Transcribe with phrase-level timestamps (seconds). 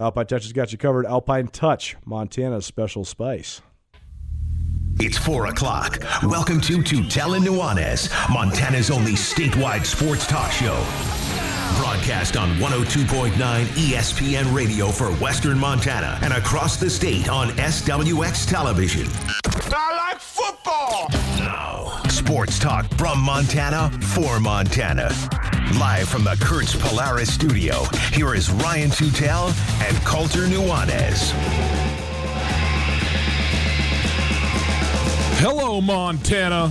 [0.00, 1.04] Alpine Touch has got you covered.
[1.04, 3.60] Alpine Touch, Montana's special spice.
[4.98, 5.98] It's 4 o'clock.
[6.22, 11.29] Welcome to Tutel and Nuanez, Montana's only statewide sports talk show.
[11.78, 19.06] Broadcast on 102.9 ESPN radio for Western Montana and across the state on SWX television.
[19.72, 21.08] I like football.
[21.38, 25.10] Now, sports talk from Montana for Montana.
[25.78, 29.48] Live from the Kurtz Polaris studio, here is Ryan Tutel
[29.86, 31.32] and Colter Nuanez.
[35.38, 36.70] Hello, Montana.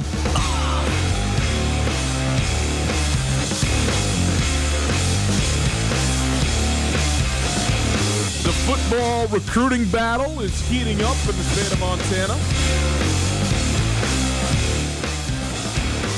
[9.29, 12.35] Recruiting battle is heating up in the state of Montana.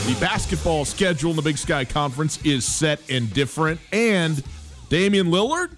[0.07, 3.79] The basketball schedule in the Big Sky Conference is set and different.
[3.91, 4.43] And
[4.89, 5.77] Damian Lillard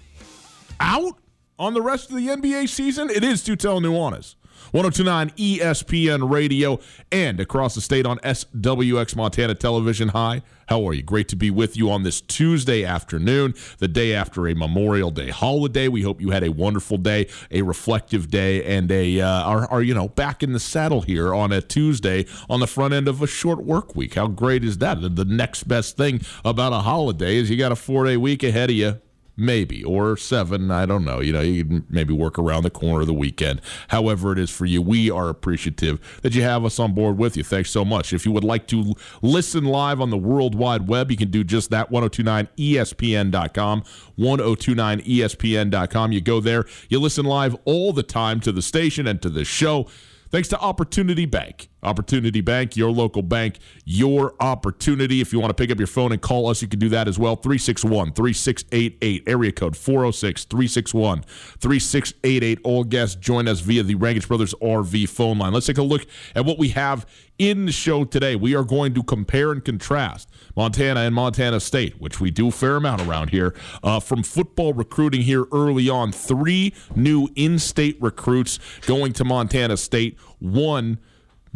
[0.79, 1.17] out
[1.59, 3.09] on the rest of the NBA season.
[3.09, 4.35] It is Tutel Nuanez.
[4.71, 6.79] 1029 ESPN radio
[7.11, 10.09] and across the state on SWX Montana Television.
[10.09, 11.03] Hi, how are you?
[11.03, 15.29] Great to be with you on this Tuesday afternoon, the day after a Memorial Day
[15.29, 15.87] holiday.
[15.87, 19.81] We hope you had a wonderful day, a reflective day, and a uh, are, are
[19.81, 23.21] you know back in the saddle here on a Tuesday on the front end of
[23.21, 24.13] a short work week.
[24.13, 25.01] How great is that?
[25.01, 28.69] The- next best thing about a holiday is you got a four day week ahead
[28.69, 29.01] of you
[29.35, 31.19] maybe or seven i don't know.
[31.19, 34.49] You know you can maybe work around the corner of the weekend however it is
[34.49, 34.81] for you.
[34.81, 37.43] We are appreciative that you have us on board with you.
[37.43, 38.13] Thanks so much.
[38.13, 41.43] If you would like to listen live on the world wide web you can do
[41.43, 43.83] just that 1029espn.com
[44.19, 49.29] 1029espn.com you go there you listen live all the time to the station and to
[49.29, 49.87] the show.
[50.29, 51.69] Thanks to Opportunity Bank.
[51.83, 55.21] Opportunity Bank, your local bank, your opportunity.
[55.21, 57.07] If you want to pick up your phone and call us, you can do that
[57.07, 57.35] as well.
[57.35, 61.23] 361 3688, area code 406 361
[61.59, 62.59] 3688.
[62.63, 65.53] All guests join us via the Rankage Brothers RV phone line.
[65.53, 67.05] Let's take a look at what we have
[67.39, 68.35] in the show today.
[68.35, 72.51] We are going to compare and contrast Montana and Montana State, which we do a
[72.51, 73.55] fair amount around here.
[73.83, 79.77] Uh, from football recruiting here early on, three new in state recruits going to Montana
[79.77, 80.17] State.
[80.39, 80.99] One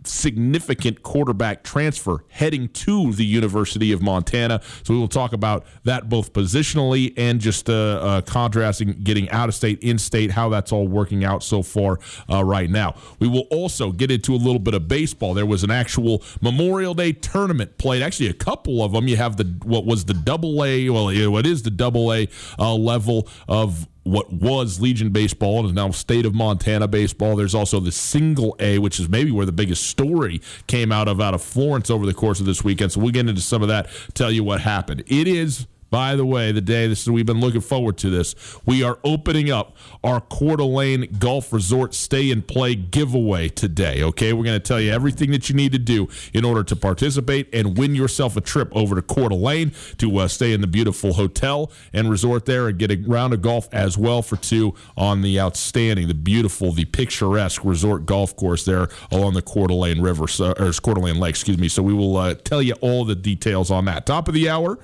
[0.06, 4.62] significant quarterback transfer heading to the University of Montana.
[4.84, 9.50] So we will talk about that both positionally and just uh, uh, contrasting getting out
[9.50, 12.00] of state, in state, how that's all working out so far
[12.32, 12.96] uh, right now.
[13.20, 15.34] We will also get into a little bit of baseball.
[15.34, 19.08] There was an actual Memorial Day tournament played, actually a couple of them.
[19.08, 22.28] You have the what was the double A, well, what is the double A
[22.60, 27.36] uh, level of what was Legion Baseball and is now State of Montana Baseball.
[27.36, 31.19] There's also the Single A, which is maybe where the biggest story came out of
[31.19, 32.92] out of Florence over the course of this weekend.
[32.92, 35.04] So we'll get into some of that, tell you what happened.
[35.07, 38.36] It is by the way, the day this is, we've been looking forward to this.
[38.66, 44.04] We are opening up our Coeur d'Alene Golf Resort Stay and Play giveaway today.
[44.04, 46.75] Okay, we're going to tell you everything that you need to do in order to
[46.75, 50.68] participate and win yourself a trip over to Coeur d'Alene to uh, stay in the
[50.68, 54.74] beautiful hotel and resort there and get a round of golf as well for two
[54.98, 60.01] on the outstanding, the beautiful, the picturesque resort golf course there along the Coeur d'Alene
[60.01, 61.30] River, or Coeur d'Alene Lake.
[61.30, 61.68] Excuse me.
[61.69, 64.06] So we will uh, tell you all the details on that.
[64.06, 64.78] Top of the hour.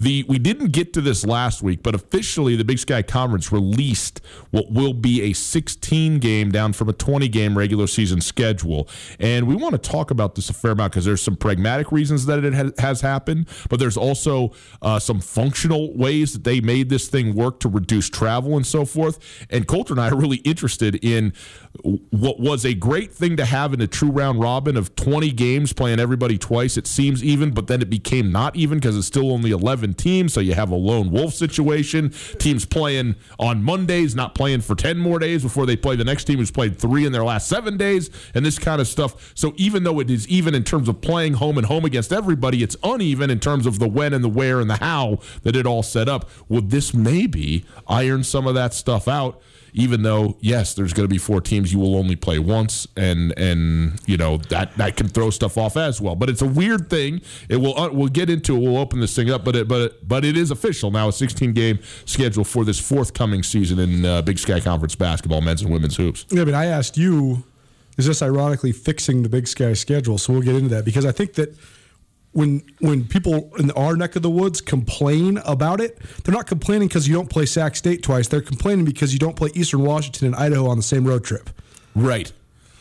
[0.00, 4.20] The we didn't get to this last week, but officially the Big Sky Conference released
[4.50, 9.48] what will be a 16 game down from a 20 game regular season schedule, and
[9.48, 12.44] we want to talk about this a fair amount because there's some pragmatic reasons that
[12.44, 14.52] it has happened, but there's also
[14.82, 18.84] uh, some functional ways that they made this thing work to reduce travel and so
[18.84, 19.18] forth.
[19.50, 21.32] And Colter and I are really interested in
[21.82, 25.72] what was a great thing to have in a true round robin of 20 games
[25.72, 26.76] playing everybody twice.
[26.76, 30.32] It seems even, but then it became not even because it's still only 11 teams.
[30.32, 32.10] So you have a lone wolf situation.
[32.38, 36.24] Teams playing on Mondays, not playing for 10 more days before they play the next
[36.24, 39.32] team who's played three in their last seven days, and this kind of stuff.
[39.34, 42.62] So even though it is even in terms of playing home and home against everybody,
[42.62, 45.66] it's uneven in terms of the when and the where and the how that it
[45.66, 46.28] all set up.
[46.48, 49.40] Would this maybe iron some of that stuff out?
[49.78, 53.32] Even though yes, there's going to be four teams, you will only play once, and
[53.38, 56.16] and you know that that can throw stuff off as well.
[56.16, 57.22] But it's a weird thing.
[57.48, 58.58] It will uh, we'll get into it.
[58.58, 61.08] We'll open this thing up, but it but but it is official now.
[61.08, 65.62] A 16 game schedule for this forthcoming season in uh, Big Sky Conference basketball, men's
[65.62, 66.26] and women's hoops.
[66.30, 67.44] Yeah, but I asked you,
[67.96, 70.18] is this ironically fixing the Big Sky schedule?
[70.18, 71.56] So we'll get into that because I think that
[72.38, 76.86] when when people in our neck of the woods complain about it, they're not complaining
[76.86, 78.28] because you don't play Sac State twice.
[78.28, 81.50] They're complaining because you don't play Eastern Washington and Idaho on the same road trip.
[81.96, 82.32] Right.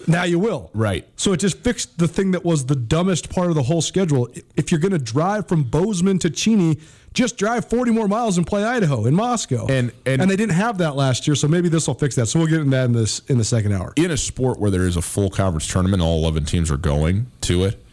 [0.06, 0.70] Now you will.
[0.76, 1.08] Right.
[1.16, 4.30] So it just fixed the thing that was the dumbest part of the whole schedule.
[4.56, 6.78] If you're going to drive from Bozeman to Cheney,
[7.14, 9.66] just drive 40 more miles and play Idaho in Moscow.
[9.68, 12.28] And and, and they didn't have that last year, so maybe this will fix that.
[12.28, 13.94] So we'll get into that in this in the second hour.
[13.96, 17.26] In a sport where there is a full conference tournament, all 11 teams are going
[17.42, 17.84] to it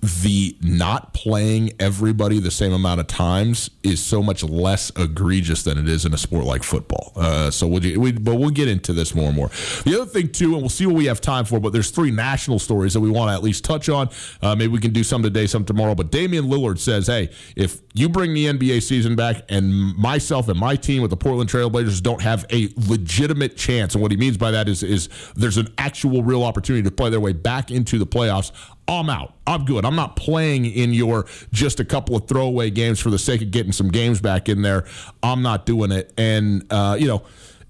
[0.00, 5.78] the not playing everybody the same amount of times is so much less egregious than
[5.78, 7.12] it is in a sport like football.
[7.16, 9.48] Uh, so we'll, we, but we'll get into this more and more.
[9.84, 11.60] The other thing too, and we'll see what we have time for.
[11.60, 14.10] But there's three national stories that we want to at least touch on.
[14.42, 15.94] Uh, maybe we can do some today, some tomorrow.
[15.94, 20.58] But Damian Lillard says, "Hey, if you bring the NBA season back, and myself and
[20.58, 24.36] my team with the Portland Trailblazers don't have a legitimate chance, and what he means
[24.36, 27.98] by that is is there's an actual real opportunity to play their way back into
[27.98, 28.52] the playoffs."
[28.88, 29.34] I'm out.
[29.46, 29.84] I'm good.
[29.84, 33.50] I'm not playing in your just a couple of throwaway games for the sake of
[33.50, 34.86] getting some games back in there.
[35.22, 36.12] I'm not doing it.
[36.16, 37.22] And, uh, you know,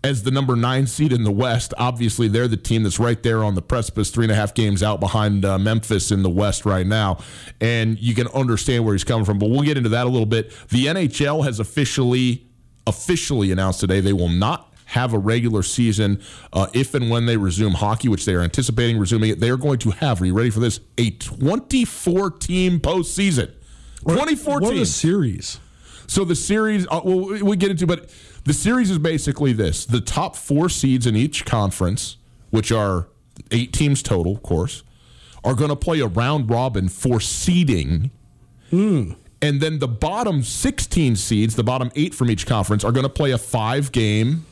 [0.05, 3.43] as the number nine seed in the West, obviously they're the team that's right there
[3.43, 6.65] on the precipice, three and a half games out behind uh, Memphis in the West
[6.65, 7.19] right now.
[7.61, 9.39] And you can understand where he's coming from.
[9.39, 10.51] But we'll get into that a little bit.
[10.69, 12.47] The NHL has officially
[12.87, 16.21] officially announced today they will not have a regular season
[16.53, 19.41] uh, if and when they resume hockey, which they are anticipating resuming it.
[19.41, 20.81] They are going to have, are you ready for this?
[20.97, 23.53] A 24 team postseason.
[24.03, 24.95] 24 what teams.
[24.95, 25.61] series?
[26.07, 28.11] So the series, uh, well, we get into, but
[28.45, 32.17] the series is basically this: the top four seeds in each conference,
[32.51, 33.09] which are
[33.51, 34.85] eight teams total, of course,
[35.43, 38.13] are going to play a round robin for seeding.
[38.71, 39.17] Mm.
[39.43, 43.11] And then the bottom 16 seeds, the bottom eight from each conference, are going to
[43.11, 44.47] play a five game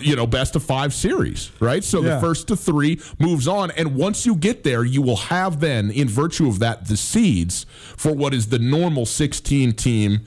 [0.00, 1.82] you know, best of five series, right?
[1.82, 2.14] So yeah.
[2.14, 3.70] the first to three moves on.
[3.72, 7.66] And once you get there, you will have then, in virtue of that, the seeds
[7.96, 10.20] for what is the normal 16 team,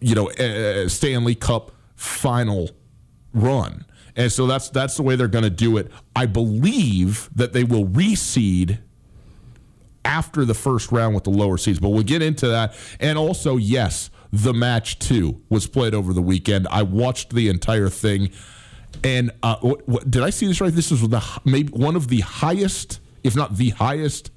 [0.00, 2.70] you know, uh, Stanley Cup final
[3.32, 3.84] run.
[4.16, 5.90] and so that's that's the way they're going to do it.
[6.14, 8.78] I believe that they will reseed
[10.04, 12.74] after the first round with the lower seeds, but we'll get into that.
[13.00, 16.68] And also, yes, the match two was played over the weekend.
[16.68, 18.30] I watched the entire thing,
[19.02, 20.72] and uh, what, what, did I see this right?
[20.72, 24.30] This was the maybe one of the highest, if not the highest,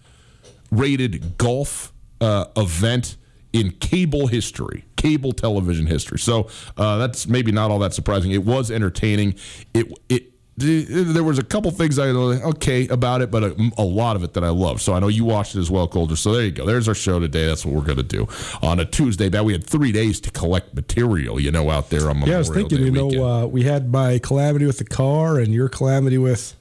[0.72, 3.18] rated golf uh, event
[3.54, 6.20] in cable history, cable television history.
[6.20, 8.32] So uh, that's maybe not all that surprising.
[8.32, 9.36] It was entertaining.
[9.74, 13.84] It it there was a couple things I know okay about it, but a, a,
[13.84, 14.82] lot of it that I love.
[14.82, 16.16] So I know you watched it as well, Colter.
[16.16, 16.66] So there you go.
[16.66, 17.46] There's our show today.
[17.46, 18.28] That's what we're going to do
[18.64, 19.30] on a Tuesday.
[19.30, 22.36] But we had three days to collect material, you know, out there on Memorial Yeah,
[22.36, 23.12] I was thinking, Day you weekend.
[23.12, 26.56] know, uh, we had my calamity with the car and your calamity with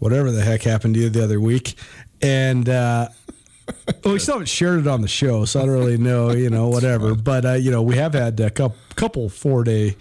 [0.00, 1.74] whatever the heck happened to you the other week,
[2.20, 2.68] and.
[2.68, 3.08] Uh,
[4.04, 6.50] well, we still haven't shared it on the show, so I don't really know, you
[6.50, 7.14] know, whatever.
[7.14, 9.96] But uh, you know, we have had a couple, couple four day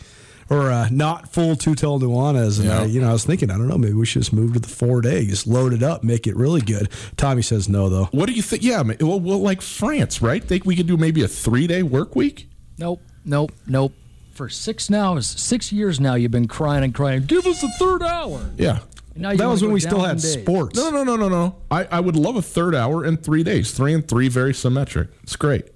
[0.50, 2.60] or uh, not full two tell Nuanez.
[2.60, 2.82] And Yeah.
[2.82, 4.60] I, you know, I was thinking, I don't know, maybe we should just move to
[4.60, 6.90] the four days, load it up, make it really good.
[7.18, 8.06] Tommy says no, though.
[8.12, 8.64] what do you think?
[8.64, 10.44] Yeah, well, well, like France, right?
[10.44, 12.50] Think we could do maybe a three day work week?
[12.78, 13.94] Nope, nope, nope.
[14.34, 17.24] For six now, six years now, you've been crying and crying.
[17.26, 18.50] Give us a third hour.
[18.58, 18.80] Yeah.
[19.16, 20.34] That was when we still had days.
[20.42, 20.76] sports.
[20.76, 21.56] No, no, no, no, no.
[21.70, 23.70] I, I would love a third hour in three days.
[23.72, 25.10] Three and three, very symmetric.
[25.22, 25.68] It's great.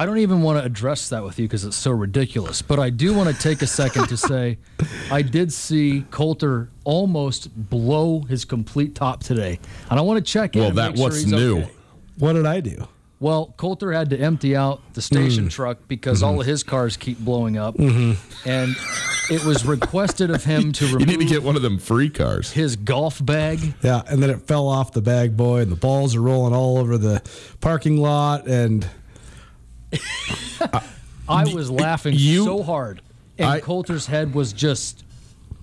[0.00, 2.62] I don't even want to address that with you because it's so ridiculous.
[2.62, 4.58] But I do want to take a second to say
[5.10, 9.58] I did see Colter almost blow his complete top today.
[9.90, 10.62] And I want to check in.
[10.62, 11.58] Well, that make sure what's new.
[11.58, 11.70] okay.
[12.18, 12.86] What did I do?
[13.20, 15.48] Well, Colter had to empty out the station Hmm.
[15.48, 16.28] truck because Mm-hmm.
[16.34, 17.76] all of his cars keep blowing up.
[17.76, 18.16] And
[19.28, 22.52] it was requested of him to You need to get one of them free cars.
[22.52, 23.74] his golf bag.
[23.82, 26.78] Yeah, and then it fell off the bag boy, and the balls are rolling all
[26.78, 27.20] over the
[27.60, 28.88] parking lot, and
[31.28, 33.00] I was laughing you- so hard.
[33.38, 35.04] And I- Colter's head was just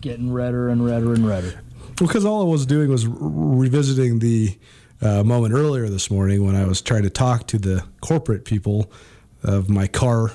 [0.02, 1.60] getting redder and redder and redder.
[1.98, 3.18] because all I was doing was re-
[3.68, 4.58] revisiting the
[5.02, 8.92] uh, moment earlier this morning when I was trying to talk to the corporate people
[9.44, 10.32] of my car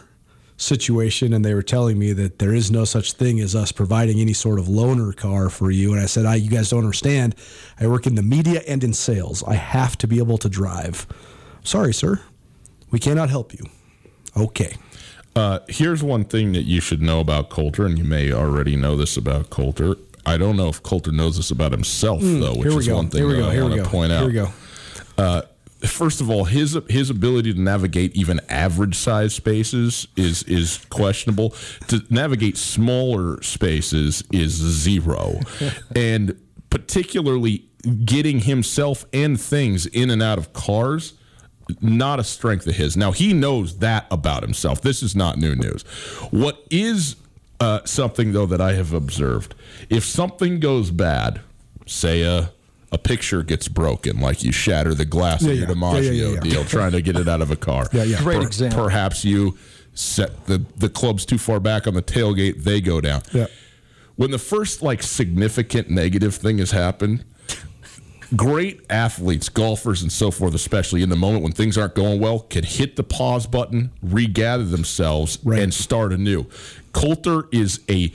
[0.58, 4.20] situation, and they were telling me that there is no such thing as us providing
[4.20, 5.92] any sort of loaner car for you.
[5.92, 7.34] And I said, I, you guys don't understand.
[7.80, 9.42] I work in the media and in sales.
[9.44, 11.06] I have to be able to drive.
[11.64, 12.20] Sorry, sir.
[12.90, 13.64] We cannot help you.
[14.36, 14.76] Okay.
[15.36, 18.96] Uh, here's one thing that you should know about Colter, and you may already know
[18.96, 19.94] this about Colter.
[20.26, 22.96] I don't know if Colter knows this about himself, though, which is go.
[22.96, 23.48] one thing Here we that go.
[23.48, 24.20] I Here want to point out.
[24.20, 24.48] Here we go.
[25.16, 25.42] Uh,
[25.86, 31.54] first of all, his his ability to navigate even average size spaces is is questionable.
[31.88, 35.40] To navigate smaller spaces is zero,
[35.96, 36.38] and
[36.70, 37.64] particularly
[38.04, 41.14] getting himself and things in and out of cars.
[41.80, 42.96] Not a strength of his.
[42.96, 44.80] Now he knows that about himself.
[44.80, 45.82] This is not new news.
[46.30, 47.16] What is
[47.60, 49.54] uh, something though that I have observed?
[49.88, 51.40] If something goes bad,
[51.86, 52.52] say a
[52.92, 55.74] a picture gets broken, like you shatter the glass Yeah, of your yeah.
[55.74, 56.40] DiMaggio Yeah, yeah, yeah, yeah.
[56.40, 57.86] deal, trying to get it out of a car.
[57.92, 58.18] Yeah, yeah.
[58.20, 58.82] Great example.
[58.82, 59.56] Perhaps you
[59.94, 63.22] set the the clubs too far back on the tailgate; they go down.
[63.32, 63.46] Yeah.
[64.16, 67.24] When the first like significant negative thing has happened,
[68.36, 72.40] great athletes, golfers, and so forth, especially in the moment when things aren't going well,
[72.40, 75.60] can hit the pause button, regather themselves, Right.
[75.60, 76.46] and start anew.
[76.92, 78.12] Colter is a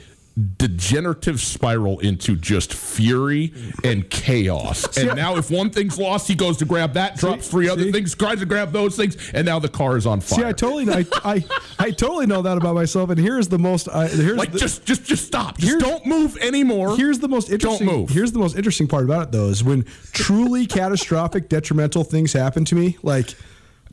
[0.58, 4.96] degenerative spiral into just fury and chaos.
[4.98, 7.92] And now, if one thing's lost, he goes to grab that, drops three other see?
[7.92, 10.38] things, tries to grab those things, and now the car is on fire.
[10.38, 11.44] See, I totally, I, I,
[11.78, 13.08] I totally know that about myself.
[13.08, 15.56] And here's the most, I, here's like the, just, just, just stop.
[15.56, 16.96] Just don't move anymore.
[16.96, 17.86] Here's the most interesting.
[17.86, 18.10] Don't move.
[18.10, 22.66] Here's the most interesting part about it, though, is when truly catastrophic, detrimental things happen
[22.66, 23.34] to me, like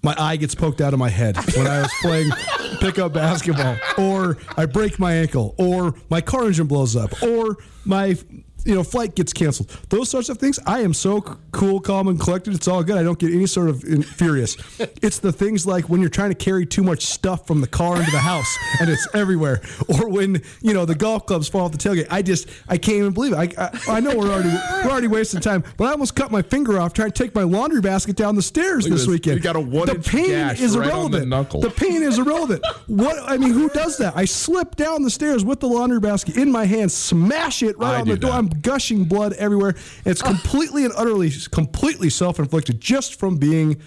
[0.03, 2.29] my eye gets poked out of my head when I was playing
[2.79, 8.17] pickup basketball, or I break my ankle, or my car engine blows up, or my
[8.65, 9.69] you know flight gets canceled.
[9.89, 10.59] Those sorts of things.
[10.65, 12.53] I am so cool, calm, and collected.
[12.53, 12.97] It's all good.
[12.97, 14.57] I don't get any sort of in- furious.
[15.01, 17.97] It's the things like when you're trying to carry too much stuff from the car
[17.97, 18.47] into the house
[18.79, 22.07] and it's everywhere, or when you know the golf clubs fall off the tailgate.
[22.09, 23.37] I just I can't even believe it.
[23.57, 24.49] I I, I know we're already
[24.83, 27.43] we're already wasting time, but I almost cut my finger off trying to take my
[27.43, 29.07] laundry basket down the stairs this this.
[29.07, 29.37] weekend.
[29.37, 31.61] You got a the one-inch pain is right on the irrelevant.
[31.63, 32.65] The pain is irrelevant.
[32.87, 34.15] What I mean, who does that?
[34.15, 37.97] I slip down the stairs with the laundry basket in my hand, smash it right
[37.97, 38.31] I on the do door.
[38.53, 38.55] That.
[38.55, 39.75] I'm gushing blood everywhere.
[40.05, 43.81] It's completely and utterly, completely self-inflicted just from being,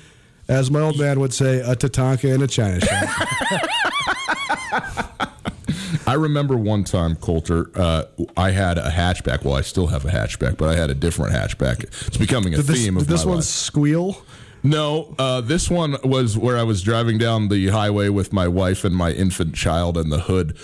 [0.48, 3.08] as my old man would say, a Tatanka in a China shop.
[6.08, 8.04] I remember one time, Colter, uh,
[8.36, 9.44] I had a hatchback.
[9.44, 11.82] Well, I still have a hatchback, but I had a different hatchback.
[12.06, 13.44] It's becoming a Did this, theme did of this my one life.
[13.46, 14.22] squeal?
[14.62, 18.84] No, uh, this one was where I was driving down the highway with my wife
[18.84, 20.56] and my infant child, and the hood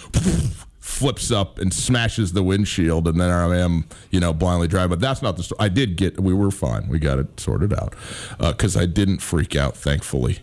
[0.83, 4.91] flips up and smashes the windshield, and then I am, you know, blindly driving.
[4.91, 5.59] But that's not the story.
[5.61, 6.89] I did get, we were fine.
[6.89, 7.95] We got it sorted out
[8.39, 10.41] because I didn't freak out, thankfully.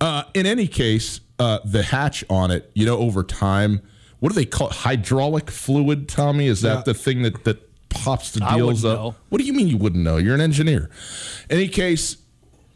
[0.00, 3.82] Uh, in any case, uh, the hatch on it, you know, over time,
[4.20, 4.74] what do they call it?
[4.76, 6.08] hydraulic fluid?
[6.08, 6.82] Tommy, is that Yeah.
[6.84, 9.04] the thing that that pops the deals wouldn't up?
[9.04, 9.14] know.
[9.28, 10.18] What do you mean you wouldn't know?
[10.18, 10.88] You're an engineer.
[11.50, 12.16] In Any case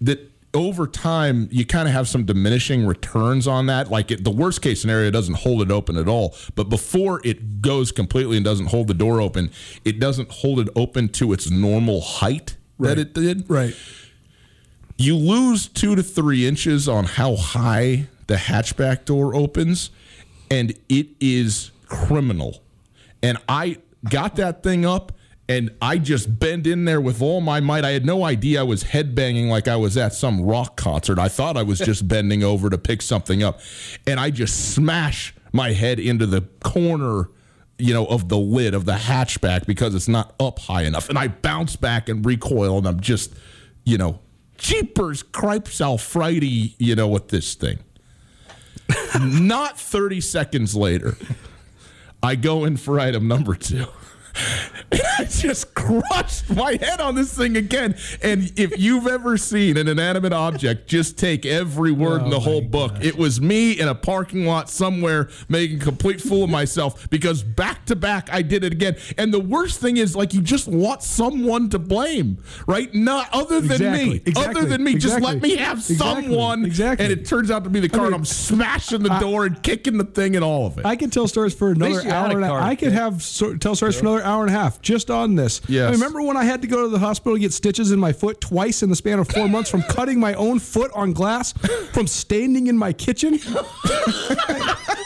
[0.01, 3.90] that over time you kind of have some diminishing returns on that.
[3.90, 7.62] Like it, the worst case scenario doesn't hold it open at all, but before it
[7.62, 9.50] goes completely and doesn't hold the door open,
[9.85, 13.75] it doesn't hold it open to its normal height that it did Right.
[14.99, 19.90] you lose two to three inches on how high the hatchback door opens,
[20.50, 22.62] and it is criminal.
[23.23, 23.78] And I
[24.11, 25.12] got that thing up,
[25.49, 27.85] and I just bend in there with all my might.
[27.85, 31.19] I had no idea I was headbanging like I was at some rock concert.
[31.19, 33.61] I thought I was just bending over to pick something up,
[34.07, 37.29] and I just smash my head into the corner
[37.79, 41.09] you know, of the lid of the hatchback because it's not up high enough.
[41.09, 43.35] And I bounce back and recoil, and I'm just,
[43.85, 44.21] you know,
[44.57, 47.81] jeepers, cripes, alfrighty, you know, with this thing.
[49.21, 51.17] not 30 seconds later,
[52.23, 53.87] I go in for item number two.
[54.93, 57.97] And I just crushed my head on this thing again.
[58.23, 62.41] And if you've ever seen an inanimate object just take every word in oh the
[62.41, 66.51] whole book, it was me in a parking lot somewhere making a complete fool of
[66.51, 68.97] myself because back to back I did it again.
[69.17, 72.93] And the worst thing is, like, you just want someone to blame, right?
[72.93, 74.23] Not other than Exactly, me.
[74.27, 74.95] exactly, Other than me.
[74.97, 76.65] Just let me have exactly, someone.
[76.67, 77.07] exactly.
[77.07, 79.62] And it turns out to be the car, and mean, I'm smashing the door and
[79.62, 80.85] kicking the thing and all of it.
[80.85, 82.37] I could tell stories for another least you had hour.
[82.37, 84.81] And a, card, I could have so, tell stories for another hour and a half
[84.83, 85.61] just on this.
[85.69, 85.88] Yes.
[85.88, 88.12] I remember when I had to go to the hospital to get stitches in my
[88.12, 91.52] foot twice in the span of four months from cutting my own foot on glass
[91.93, 93.38] from standing in my kitchen?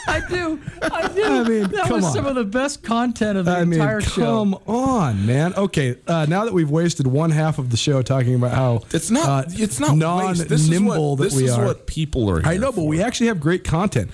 [0.09, 0.59] I do.
[0.81, 1.23] I do.
[1.23, 2.13] I mean, that come was on.
[2.13, 4.21] some of the best content of the I mean, entire show.
[4.21, 5.53] come on, man.
[5.55, 9.11] Okay, uh, now that we've wasted one half of the show talking about how It's
[9.11, 9.27] not.
[9.27, 9.97] uh, it's not
[10.27, 10.47] waste.
[10.47, 11.65] This is non-nimble what, that this we is are.
[11.65, 12.41] what people are.
[12.45, 14.09] I here know, but we actually have great content.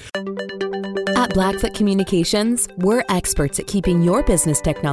[1.15, 4.92] At Blackfoot Communications, we're experts at keeping your business technology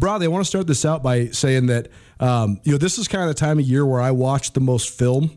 [0.00, 3.06] broadly, I want to start this out by saying that um, you know this is
[3.06, 5.30] kind of the time of year where I watch the most film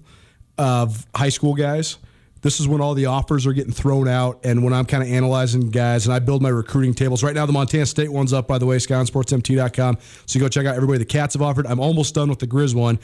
[0.57, 1.97] of high school guys.
[2.41, 5.07] This is when all the offers are getting thrown out, and when I'm kind of
[5.07, 7.23] analyzing guys, and I build my recruiting tables.
[7.23, 9.97] Right now, the Montana State one's up, by the way, SkylineSportsMT.com.
[10.25, 11.65] So you go check out everybody the Cats have offered.
[11.67, 12.99] I'm almost done with the Grizz one.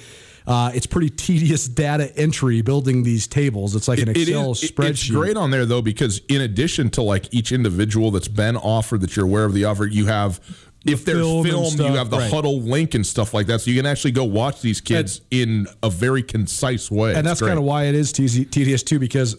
[0.46, 3.76] Uh, it's pretty tedious data entry building these tables.
[3.76, 4.90] It's like an It is- Excel it- spreadsheet.
[4.90, 9.02] It's great on there though because in addition to like each individual that's been offered
[9.02, 10.40] that you're aware of the offer, you have
[10.86, 12.32] if there's film film, and you have the right.
[12.32, 15.68] Hudl link and stuff like that, so you can actually go watch these kids in
[15.84, 17.16] a very concise way.
[17.16, 19.36] and that's kind of why it is tedious too because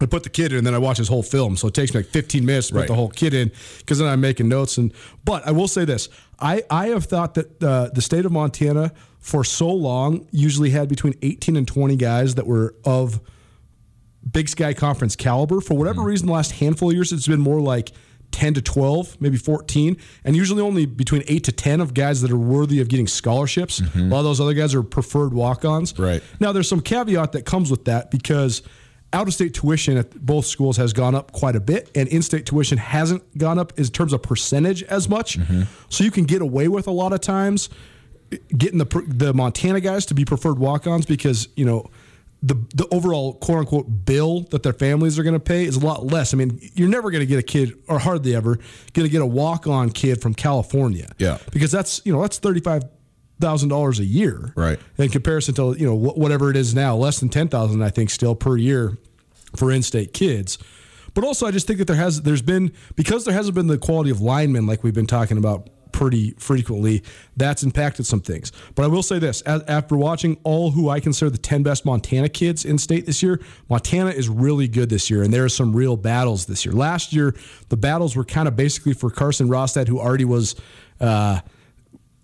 [0.00, 1.92] I put the kid in and then I watch his whole film, so it takes
[1.92, 4.78] me like 15 minutes to put the whole kid in because then I'm making notes.
[4.78, 4.92] And
[5.24, 8.92] but I will say this: I I have thought that uh, the state of Montana
[9.18, 13.20] for so long usually had between 18 and 20 guys that were of
[14.30, 15.60] Big Sky Conference caliber.
[15.60, 17.90] For whatever reason, the last handful of years, it's been more like
[18.32, 22.30] 10 to 12, maybe 14, and usually only between 8 to 10 of guys that
[22.30, 23.80] are worthy of getting scholarships.
[23.80, 24.00] Mm-hmm.
[24.00, 25.98] A lot of those other guys are preferred walk ons.
[25.98, 26.22] Right.
[26.38, 28.62] Now, there's some caveat that comes with that because
[29.12, 32.22] out of state tuition at both schools has gone up quite a bit, and in
[32.22, 35.38] state tuition hasn't gone up in terms of percentage as much.
[35.38, 35.62] Mm-hmm.
[35.88, 37.70] So you can get away with a lot of times
[38.56, 41.90] getting the the Montana guys to be preferred walk-ons because you know
[42.42, 45.80] the the overall quote unquote bill that their families are going to pay is a
[45.84, 46.32] lot less.
[46.32, 48.56] I mean, you're never going to get a kid, or hardly ever
[48.92, 51.08] going to get a walk-on kid from California.
[51.18, 51.38] Yeah.
[51.52, 52.84] because that's you know that's thirty five
[53.40, 54.78] thousand dollars a year, Right.
[54.98, 57.90] In comparison to you know wh- whatever it is now, less than ten thousand, I
[57.90, 58.96] think, still per year
[59.56, 60.58] for in-state kids.
[61.14, 63.78] But also, I just think that there has there's been because there hasn't been the
[63.78, 67.02] quality of linemen like we've been talking about pretty frequently.
[67.36, 68.52] That's impacted some things.
[68.74, 71.84] But I will say this: as, after watching all who I consider the ten best
[71.84, 75.48] Montana kids in state this year, Montana is really good this year, and there are
[75.48, 76.74] some real battles this year.
[76.74, 77.34] Last year,
[77.68, 80.54] the battles were kind of basically for Carson Rostad, who already was.
[81.00, 81.40] Uh,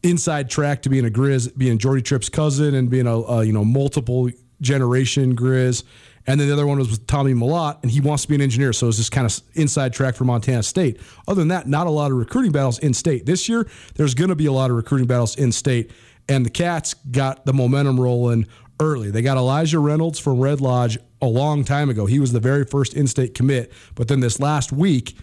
[0.02, 3.52] inside track to being a Grizz, being Jordy Tripp's cousin and being a, a you
[3.52, 4.28] know multiple
[4.60, 5.82] generation Grizz.
[6.26, 8.40] And then the other one was with Tommy Mellott, and he wants to be an
[8.40, 8.72] engineer.
[8.72, 10.98] So it's this kind of inside track for Montana State.
[11.28, 13.26] Other than that, not a lot of recruiting battles in state.
[13.26, 15.90] This year, there's going to be a lot of recruiting battles in state.
[16.28, 18.46] And the Cats got the momentum rolling
[18.80, 19.10] early.
[19.10, 22.06] They got Elijah Reynolds from Red Lodge a long time ago.
[22.06, 23.72] He was the very first in state commit.
[23.94, 25.18] But then this last week,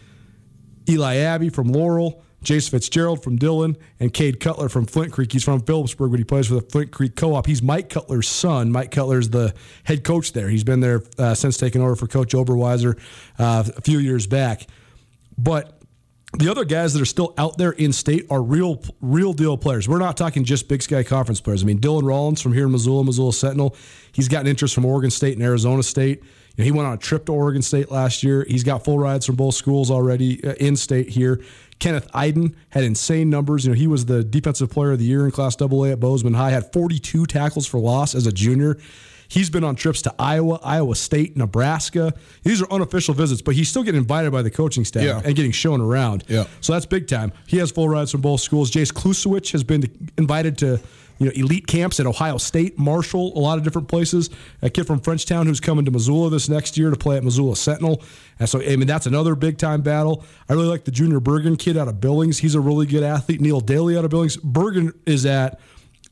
[0.88, 5.32] Eli Abbey from Laurel, Jace Fitzgerald from Dillon, and Cade Cutler from Flint Creek.
[5.32, 7.46] He's from Phillipsburg, but he plays for the Flint Creek Co-op.
[7.46, 8.72] He's Mike Cutler's son.
[8.72, 10.50] Mike Cutler's the head coach there.
[10.50, 13.00] He's been there uh, since taking over for Coach Oberweiser
[13.38, 14.66] uh, a few years back.
[15.38, 15.82] But
[16.38, 19.88] the other guys that are still out there in state are real, real deal players.
[19.88, 21.62] We're not talking just Big Sky Conference players.
[21.62, 23.76] I mean, Dylan Rollins from here in Missoula, Missoula Sentinel.
[24.14, 26.24] He's gotten interest from Oregon State and Arizona State.
[26.56, 28.46] You know, he went on a trip to Oregon State last year.
[28.48, 31.42] He's got full rides from both schools already uh, in state here.
[31.80, 33.66] Kenneth Eiden had insane numbers.
[33.66, 36.36] You know, he was the defensive player of the year in Class AA at Bozeman
[36.36, 36.52] High.
[36.52, 38.78] Had 42 tackles for loss as a junior.
[39.32, 42.13] He's been on trips to Iowa, Iowa State, Nebraska.
[42.44, 45.22] These are unofficial visits, but he's still getting invited by the coaching staff Yeah.
[45.24, 46.26] and getting shown around.
[46.28, 46.48] Yeah.
[46.60, 47.32] So that's big time.
[47.48, 48.70] He has full rides from both schools.
[48.72, 50.82] Jace Klusewicz has been invited to
[51.20, 54.30] you know elite camps at Ohio State, Marshall, a lot of different places.
[54.63, 57.56] A kid from Frenchtown who's coming to Missoula this next year to play at Missoula
[57.56, 58.04] Sentinel.
[58.38, 60.26] And so I mean that's another big time battle.
[60.50, 62.39] I really like the Junior Bergen kid out of Billings.
[62.39, 63.39] He's a really good athlete.
[63.39, 64.36] Neil Daly out of Billings.
[64.36, 65.58] Bergen is at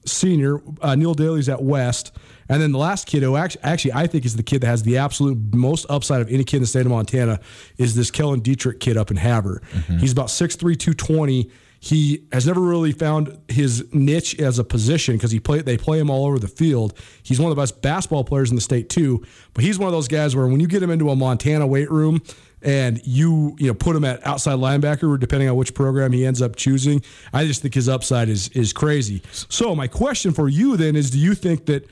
[0.10, 0.62] senior.
[0.82, 2.12] Uh, Neil Daly's at West.
[2.50, 4.82] And then the last kid, who actually, actually I think is the kid that has
[4.84, 7.40] the absolute most upside of any kid in the state of Montana,
[7.78, 9.62] is this Kellen Dietrich kid up in Havre.
[10.00, 11.50] He's about 6'3", 220.
[11.82, 15.98] He has never really found his niche as a position because he play they play
[15.98, 16.94] him all over the field.
[17.24, 19.24] He's one of the best basketball players in the state too.
[19.54, 21.90] But he's one of those guys where when you get him into a Montana weight
[21.90, 22.22] room
[22.62, 26.42] and you you know put him at outside linebacker, depending on which program he ends
[26.42, 27.02] up choosing,
[27.34, 29.22] I just think his upside is is crazy.
[29.32, 31.88] So my question for you then is: Do you think that?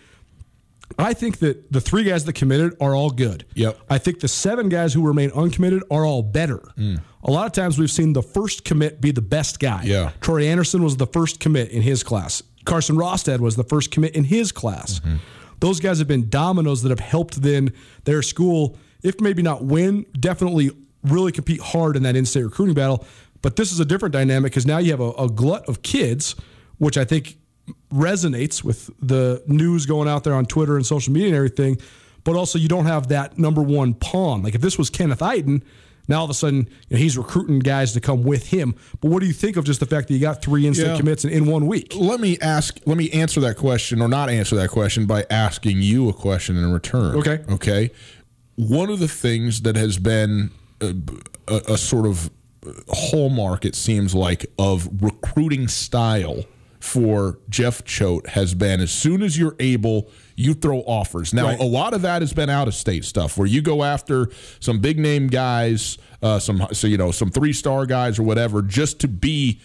[0.97, 3.45] I think that the three guys that committed are all good.
[3.55, 3.77] Yep.
[3.89, 6.61] I think the seven guys who remain uncommitted are all better.
[6.77, 7.01] Mm.
[7.23, 9.83] A lot of times we've seen the first commit be the best guy.
[9.83, 10.11] Yeah.
[10.21, 12.41] Troy Anderson was the first commit in his class.
[12.63, 14.99] Carson Rostad was the first commit in his class.
[14.99, 15.17] Mm-hmm.
[15.59, 17.73] Those guys have been dominoes that have helped then
[18.05, 20.71] their school, if maybe not win, definitely
[21.03, 23.05] really compete hard in that in-state recruiting battle.
[23.41, 26.35] But this is a different dynamic because now you have a, a glut of kids,
[26.79, 27.37] which I think
[27.91, 31.77] resonates with the news going out there on Twitter and social media and everything.
[32.23, 34.43] But also, you don't have that number one pawn.
[34.43, 35.61] Like if this was Kenneth Eiden,
[36.09, 38.75] now all of a sudden you know, he's recruiting guys to come with him.
[39.01, 40.97] But what do you think of just the fact that you got three in-state Yeah.
[40.97, 41.93] commits in, in one week?
[41.95, 42.79] Let me ask.
[42.85, 46.57] Let me answer that question, or not answer that question, by asking you a question
[46.57, 47.15] in return.
[47.17, 47.43] Okay.
[47.49, 47.91] Okay.
[48.57, 50.93] One of the things that has been a,
[51.47, 52.29] a, a sort of
[52.89, 56.43] hallmark, it seems like, of recruiting style
[56.79, 61.33] for Jeff Choate has been as soon as you're able, you throw offers.
[61.33, 61.59] Now, Right.
[61.59, 64.79] a lot of that has been out of state stuff where you go after some
[64.79, 68.99] big name guys, uh, some so you know some three star guys or whatever, just
[69.01, 69.59] to be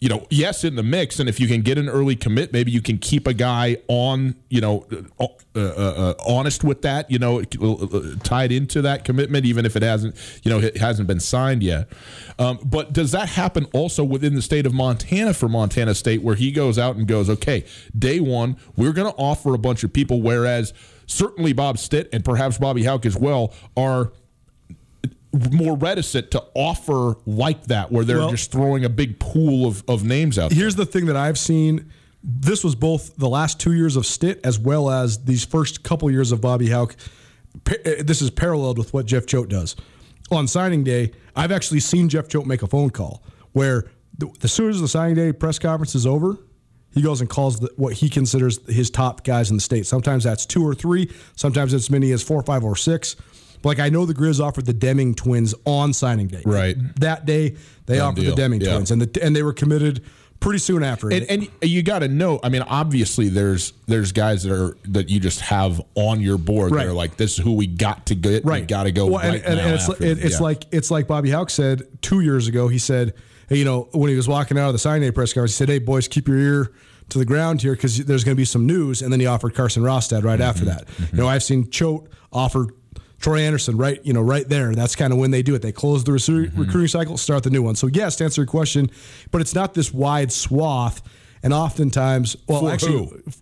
[0.00, 2.70] you know, yes, in the mix, and if you can get an early commit, maybe
[2.70, 4.86] you can keep a guy on, you know,
[5.18, 9.74] uh, uh, uh, honest with that, you know, uh, tied into that commitment, even if
[9.74, 11.88] it hasn't, you know, it hasn't been signed yet.
[12.38, 16.36] Um, but does that happen also within the state of Montana for Montana State, where
[16.36, 17.64] he goes out and goes, okay,
[17.98, 20.72] day one, we're going to offer a bunch of people, whereas
[21.06, 24.12] certainly Bob Stitt and perhaps Bobby Hauck as well are
[25.52, 29.84] more reticent to offer like that, where they're Well- just throwing a big pool of,
[29.88, 30.58] of names out there.
[30.58, 31.86] Here's the thing that I've seen.
[32.24, 36.10] This was both the last two years of Stitt as well as these first couple
[36.10, 36.96] years of Bobby Hauck.
[37.66, 39.76] Uh, This is paralleled with what Jeff Choate does.
[40.30, 43.84] On signing day, I've actually seen Jeff Choate make a phone call where
[44.16, 46.36] the, as soon as the signing day press conference is over,
[46.92, 49.86] he goes and calls the, what he considers his top guys in the state.
[49.86, 51.10] Sometimes that's two or three.
[51.36, 53.14] Sometimes it's as many as four, five, or six.
[53.62, 56.42] But like I know the Grizz offered the Deming twins on signing day.
[56.44, 56.76] Right.
[57.00, 58.30] That day they Done offered deal.
[58.34, 58.72] the Deming Yeah.
[58.74, 60.02] twins, and the, and they were committed
[60.40, 61.10] pretty soon after.
[61.12, 62.38] and, and you got to know.
[62.44, 66.70] I mean, obviously, there's there's guys that are that you just have on your board.
[66.72, 66.84] Right.
[66.84, 68.44] That are like, this is who we got to get.
[68.44, 69.06] We got to go.
[69.06, 70.42] Well, and, right and, and it's, it, it's Yeah.
[70.44, 72.68] like it's like Bobby Hauck said two years ago.
[72.68, 73.14] He said,
[73.48, 75.56] hey, you know, when he was walking out of the signing day press conference, he
[75.56, 76.72] said, "Hey, boys, keep your ear
[77.08, 79.54] to the ground here because there's going to be some news." And then he offered
[79.54, 81.02] Carson Rostad right after Mm-hmm.
[81.02, 81.10] that.
[81.12, 82.66] You know, I've seen Choate offer.
[83.18, 84.74] Troy Anderson, right, you know, right there.
[84.74, 85.62] That's kind of when they do it.
[85.62, 86.60] They close the recru- Mm-hmm.
[86.60, 87.74] recruiting cycle, start the new one.
[87.74, 88.90] So yes, to answer your question,
[89.30, 91.02] but it's not this wide swath.
[91.40, 92.92] And oftentimes, well, For actually,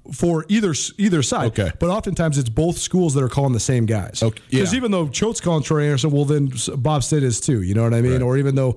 [0.05, 0.13] who?
[0.13, 1.47] for either either side.
[1.59, 1.71] Okay.
[1.81, 4.23] But oftentimes, it's both schools that are calling the same guys.
[4.23, 4.77] Okay, Because yeah.
[4.77, 7.63] even though Choate's calling Troy Anderson, well, then Bob Stitt is too.
[7.63, 8.13] You know what I mean?
[8.13, 8.23] Right.
[8.23, 8.77] Or even though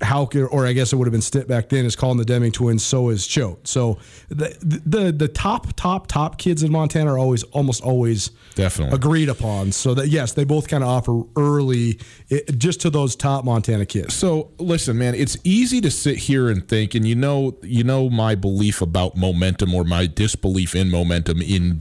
[0.00, 2.24] how could, or I guess it would have been Stitt back then, is calling the
[2.24, 2.82] Deming twins.
[2.82, 3.66] So is Choate.
[3.68, 8.94] So the, the the top top top kids in Montana are always almost always Definitely.
[8.94, 9.72] agreed upon.
[9.72, 11.98] So that yes, they both kind of offer early
[12.30, 14.14] it, just to those top Montana kids.
[14.14, 18.08] So listen, man, it's easy to sit here and think, and you know, you know
[18.08, 21.80] my belief about momentum or my disbelief in momentum in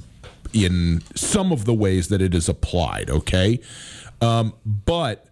[0.53, 3.09] in some of the ways that it is applied.
[3.09, 3.61] Okay,
[4.19, 5.27] um, but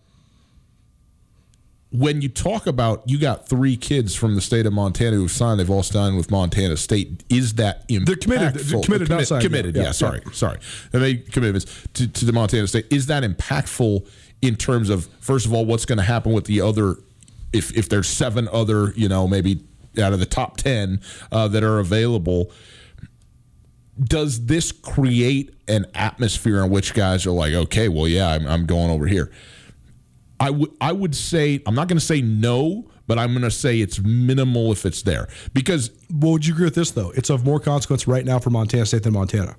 [1.91, 5.59] when you talk about you got three kids from the state of Montana who've signed,
[5.59, 7.23] they've all signed with Montana State.
[7.29, 8.05] Is that impactful?
[8.05, 9.07] They're committed- they're committed,
[9.41, 9.75] committed.
[9.75, 9.91] yeah, Yeah, yeah.
[9.93, 10.59] sorry, sorry.
[10.91, 12.85] They made commitments to, to the Montana State.
[12.91, 14.07] Is that impactful
[14.41, 16.97] in terms of first of all, what's going to happen with the other?
[17.51, 19.63] If if there's seven other, you know, maybe
[19.99, 22.51] out of the top ten uh, that are available,
[24.01, 28.65] does this create an atmosphere in which guys are like, okay, well, yeah, I'm, I'm
[28.67, 29.31] going over here?
[30.39, 33.51] I would I would say I'm not going to say no, but I'm going to
[33.51, 37.11] say it's minimal if it's there because Well, would you agree with this though?
[37.11, 39.55] It's of more consequence right now for Montana State than Montana,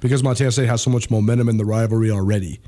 [0.00, 2.60] because Montana State has so much momentum in the rivalry already.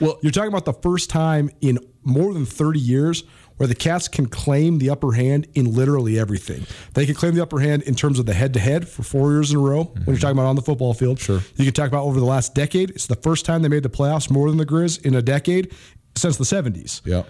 [0.00, 3.24] Well- you're talking about the first time in more than 30 years
[3.58, 6.66] where the Cats can claim the upper hand in literally everything.
[6.94, 9.58] They can claim the upper hand in terms of the head-to-head for four years in
[9.58, 9.84] a row.
[9.84, 10.20] When you're mm-hmm.
[10.20, 11.40] talking about on the football field, Sure.
[11.56, 12.90] You can talk about over the last decade.
[12.90, 15.72] It's the first time they made the playoffs more than the Grizz in a decade
[16.14, 17.00] since the 70s.
[17.04, 17.22] yeah.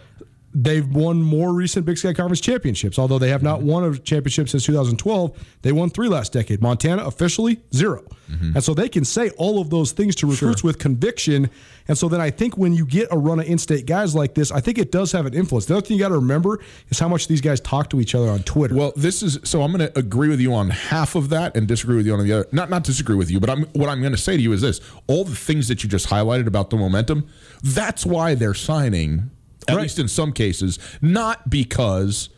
[0.55, 3.69] They've won more recent Big Sky Conference championships, although they have not mm-hmm.
[3.69, 5.33] won a championship since 2012.
[5.63, 6.61] They won three last decade.
[6.61, 8.53] Montana officially 0 mm-hmm.
[8.55, 11.49] and so they can say all of those things to recruits with conviction.
[11.89, 14.53] And so then I think when you get a run of in-state guys like this,
[14.53, 15.67] I think it does have an influence.
[15.67, 16.61] The other thing you got to remember
[16.91, 18.75] is how much these guys talk to each other on Twitter.
[18.75, 21.67] Well, this is so I'm going to agree with you on half of that and
[21.67, 22.47] disagree with you on the other.
[22.53, 24.61] Not not disagree with you, but I'm what I'm going to say to you is
[24.61, 27.27] this: all the things that you just highlighted about the momentum,
[27.63, 29.31] that's why they're signing.
[29.69, 29.83] At Right.
[29.83, 32.29] least in some cases, not because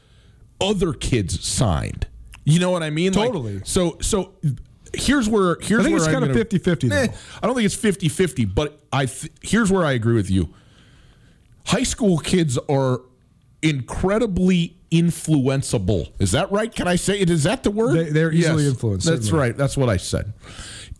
[0.60, 2.06] other kids signed.
[2.44, 3.12] You know what I mean?
[3.12, 3.60] Like, Totally.
[3.64, 4.34] so so
[4.92, 6.96] here's where here's I think it's I'm kind of gonna- 50-50 though.
[6.96, 7.08] Eh,
[7.42, 10.50] I don't think it's 50-50, but I th- here's where I agree with you.
[11.66, 13.00] High school kids are
[13.62, 16.12] incredibly influenceable.
[16.18, 16.72] Is that right?
[16.72, 17.30] Can I say it?
[17.30, 17.96] Is that the word?
[17.96, 19.40] They- they're easily influenced, That's certainly.
[19.48, 19.56] right.
[19.56, 20.32] That's what I said.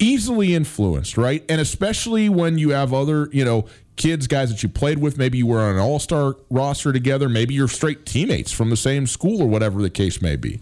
[0.00, 1.44] Easily influenced, right?
[1.48, 5.18] And especially when you have other, you know, kids, guys that you played with.
[5.18, 7.28] Maybe you were on an all star roster together.
[7.28, 10.60] Maybe you're straight teammates from the same school or whatever the case may be.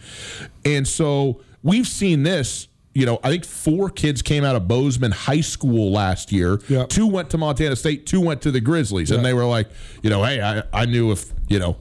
[0.64, 2.68] And so we've seen this.
[2.94, 6.60] You know, I think four kids came out of Bozeman High School last year.
[6.68, 6.84] Yeah.
[6.84, 9.10] Two went to Montana State, two went to the Grizzlies.
[9.10, 9.68] And they were like,
[10.02, 11.78] you know, hey, I, I knew if, you know,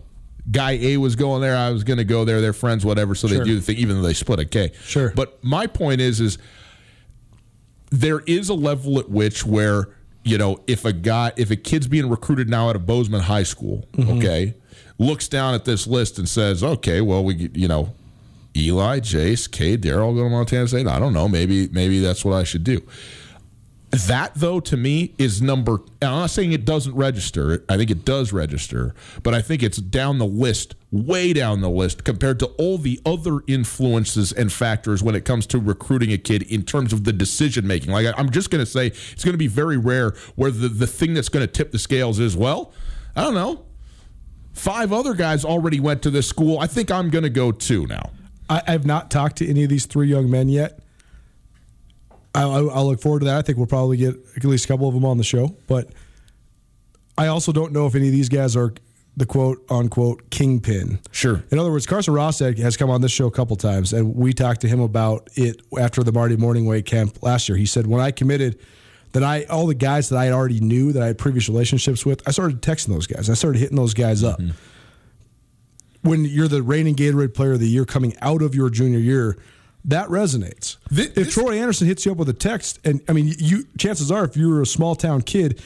[0.49, 2.39] guy A was going there, I was going to go there.
[2.39, 3.13] They're friends, whatever.
[3.13, 3.39] So Sure.
[3.39, 4.71] they do the thing, even though they split a K.
[4.85, 5.11] Sure.
[5.13, 6.37] But my point is, is
[7.89, 9.89] there is a level at which where
[10.23, 13.43] you know if a guy if a kid's being recruited now out of Bozeman High
[13.43, 14.17] School, mm-hmm.
[14.17, 14.55] okay,
[14.97, 17.93] looks down at this list and says, okay, well we you know
[18.55, 20.87] Eli, Jace, K, Daryl go to Montana State.
[20.87, 22.81] I don't know, maybe maybe that's what I should do.
[23.91, 25.79] That though to me is number.
[26.01, 27.65] I'm not saying it doesn't register.
[27.67, 31.69] I think it does register, but I think it's down the list, way down the
[31.69, 36.17] list compared to all the other influences and factors when it comes to recruiting a
[36.17, 37.91] kid in terms of the decision making.
[37.91, 40.87] Like I'm just going to say, it's going to be very rare where the the
[40.87, 42.71] thing that's going to tip the scales is well,
[43.13, 43.65] I don't know.
[44.53, 46.59] Five other guys already went to this school.
[46.59, 48.11] I think I'm going to go two now.
[48.49, 50.79] I, I've not talked to any of these three young men yet.
[52.33, 53.37] I, I, I'll look forward to that.
[53.37, 55.55] I think we'll probably get at least a couple of them on the show.
[55.67, 55.91] But
[57.17, 58.73] I also don't know if any of these guys are
[59.17, 60.99] the quote unquote kingpin.
[61.11, 61.43] Sure.
[61.51, 64.33] In other words, Carson Rostad has come on this show a couple times, and we
[64.33, 67.57] talked to him about it after the Marty Mornhinweg Camp last year.
[67.57, 68.59] He said, When I committed,
[69.13, 72.25] that I all the guys that I already knew that I had previous relationships with,
[72.27, 73.29] I started texting those guys.
[73.29, 76.09] I started hitting those guys up mm-hmm.
[76.09, 79.37] when you're the reigning Gatorade Player of the Year coming out of your junior year,
[79.85, 80.77] that resonates.
[80.91, 83.65] Thi- if this- Troy Anderson hits you up with a text, and I mean, you
[83.77, 85.61] chances are, if you're a small town kid,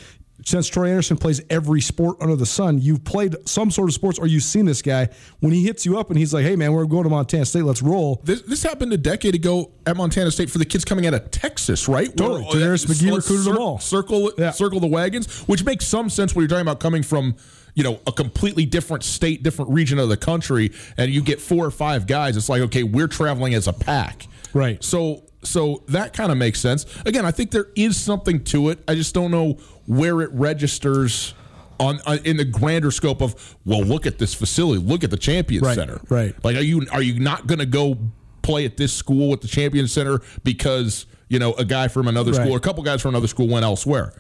[0.46, 4.20] since Troy Anderson plays every sport under the sun, you've played some sort of sports
[4.20, 5.10] or you've seen this guy.
[5.40, 7.64] When he hits you up and he's like, "Hey man, we're going to Montana State,
[7.64, 11.08] let's roll." This, this happened a decade ago at Montana State for the kids coming
[11.08, 12.16] out of Texas, right?
[12.16, 12.44] Totally.
[12.44, 13.80] Where- DeNarius McGhee recruited them all.
[13.80, 14.52] Circle, Yeah.
[14.52, 17.36] circle the wagons, which makes some sense when you're talking about coming from,
[17.76, 21.66] you know, a completely different state, different region of the country, and you get four
[21.66, 22.36] or five guys.
[22.38, 24.82] It's like, okay, we're traveling as a pack, Right.
[24.84, 26.86] So, so that kind of makes sense.
[27.06, 28.80] Again, I think there is something to it.
[28.88, 31.34] I just don't know where it registers.
[31.78, 35.18] On, on in the grander scope of well, look at this facility, look at the
[35.18, 36.34] Champions Right, Center, right.
[36.42, 37.98] like, are you are you not going to go
[38.44, 42.32] play at this school at the Champion Center because you know a guy from another
[42.32, 42.40] Right.
[42.44, 44.14] school or a couple guys from another school went elsewhere?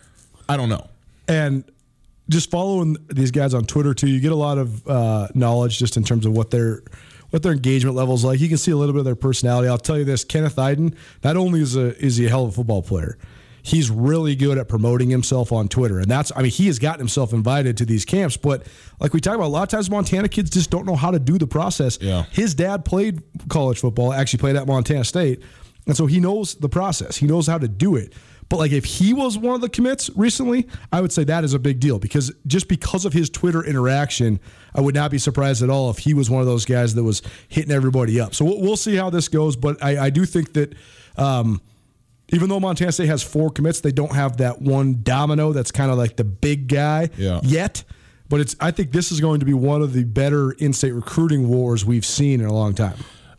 [0.50, 0.90] I don't know.
[1.30, 1.64] And
[2.30, 5.98] just following these guys on Twitter too, you get a lot of uh, knowledge just
[5.98, 6.82] in terms of what their
[7.30, 8.40] what their engagement levels like.
[8.40, 9.68] You can see a little bit of their personality.
[9.68, 12.50] I'll tell you this: Kenneth Eiden not only is a is he a hell of
[12.50, 13.18] a football player,
[13.62, 17.00] he's really good at promoting himself on Twitter, and that's I mean he has gotten
[17.00, 18.38] himself invited to these camps.
[18.38, 18.66] But
[19.00, 21.20] like we talk about, a lot of times Montana kids just don't know how to
[21.20, 21.98] do the process.
[22.02, 22.24] Yeah.
[22.32, 25.44] His dad played college football, actually played at Montana State,
[25.88, 27.18] and so he knows the process.
[27.18, 28.14] He knows how to do it.
[28.48, 31.54] But like if he was one of the commits recently, I would say that is
[31.56, 34.40] a big deal because just because of his Twitter interaction,
[34.76, 37.04] I would not be surprised at all if he was one of those guys that
[37.04, 38.36] was hitting everybody up.
[38.36, 39.56] So we'll, we'll see how this goes.
[39.56, 40.76] But I, I do think that
[41.18, 41.60] um,
[42.30, 45.90] even though Montana State has four commits, they don't have that one domino that's kind
[45.92, 47.40] of like the big guy Yeah.
[47.44, 47.84] yet.
[48.30, 51.48] But it's I think this is going to be one of the better in-state recruiting
[51.48, 52.98] wars we've seen in a long time.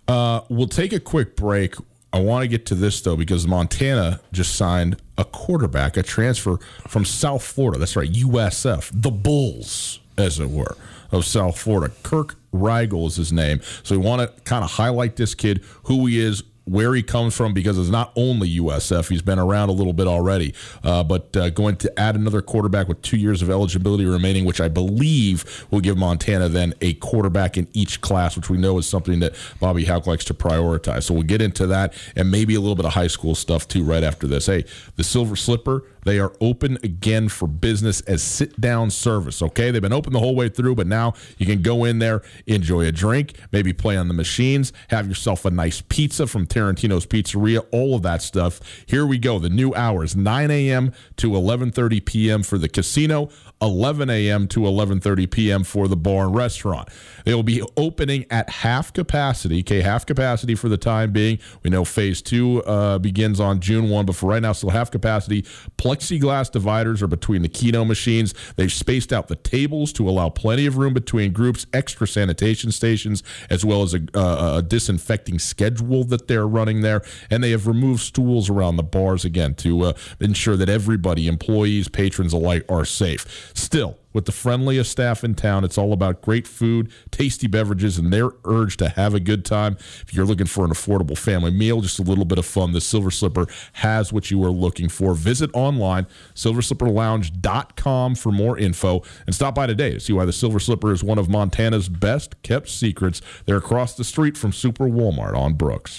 [0.09, 1.75] Uh, we'll take a quick break.
[2.17, 6.59] I want to get to this though because Montana just signed a quarterback, a transfer
[6.89, 7.79] from South Florida.
[7.79, 10.79] That's right, USF, the Bulls, as it were,
[11.13, 11.95] of South Florida.
[12.03, 13.61] Kirk Rigel is his name.
[13.83, 17.35] So we want to kind of highlight this kid, who he is, where he comes
[17.35, 19.09] from because it's not only USF.
[19.09, 20.53] He's been around a little bit already,
[20.83, 24.61] uh, but uh, going to add another quarterback with two years of eligibility remaining, which
[24.61, 28.87] I believe will give Montana then a quarterback in each class, which we know is
[28.87, 31.05] something that Bobby Hauck likes to prioritize.
[31.05, 33.85] So we'll get into that and maybe a little bit of high school stuff too
[33.85, 34.47] right after this.
[34.47, 34.65] Hey,
[34.97, 35.85] the Silver Slipper.
[36.07, 39.43] They are open again for business as sit down service.
[39.43, 39.73] Okay.
[39.73, 42.83] They've been open the whole way through, but now you can go in there, enjoy
[42.83, 47.67] a drink, maybe play on the machines, have yourself a nice pizza from Tarantino's Pizzeria,
[47.73, 48.61] all of that stuff.
[48.87, 49.41] Here we go.
[49.41, 50.93] The new hours 9 a.m.
[51.17, 52.43] to 11:30 p.m.
[52.45, 53.29] for the casino.
[53.63, 54.47] 11 a.m.
[54.49, 55.65] to 11:30 p.m.
[55.65, 56.89] for the bar and restaurant.
[57.25, 59.61] They will be opening at half capacity.
[59.61, 61.39] Okay, half capacity for the time being.
[61.63, 64.91] We know phase two uh, begins on June 1, but for right now, still half
[64.91, 65.43] capacity.
[65.79, 68.35] Plexiglass dividers are between the Keno machines.
[68.57, 71.67] They've spaced out the tables to allow plenty of room between groups.
[71.73, 77.03] Extra sanitation stations, as well as a, uh, a disinfecting schedule that they're running there,
[77.31, 81.89] and they have removed stools around the bars again to uh, ensure that everybody, employees,
[81.89, 83.53] patrons alike, are safe.
[83.57, 88.13] Still, with the friendliest staff in town, it's all about great food, tasty beverages, and
[88.13, 89.79] their urge to have a good time.
[90.03, 92.83] If you're looking for an affordable family meal, just a little bit of fun, the
[92.83, 95.15] Silver Slipper has what you are looking for.
[95.15, 100.61] Visit online, silverslipperlounge.com for more info, and stop by today to see why the Silver
[100.61, 103.23] Slipper is one of Montana's best kept secrets.
[103.47, 105.99] They're across the street from Super Walmart on Brooks.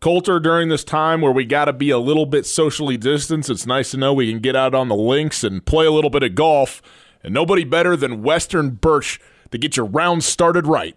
[0.00, 3.66] Colter, during this time where we got to be a little bit socially distanced, it's
[3.66, 6.22] nice to know we can get out on the links and play a little bit
[6.22, 6.80] of golf.
[7.22, 10.96] And nobody better than Western Birch to get your round started right.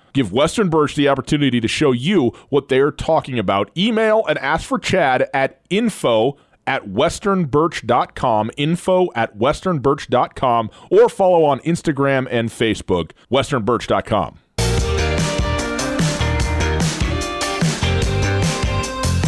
[0.13, 3.71] Give Western Birch the opportunity to show you what they're talking about.
[3.77, 11.59] Email and ask for Chad at info at westernbirch.com, info at westernbirch.com, or follow on
[11.61, 14.39] Instagram and Facebook, westernbirch.com.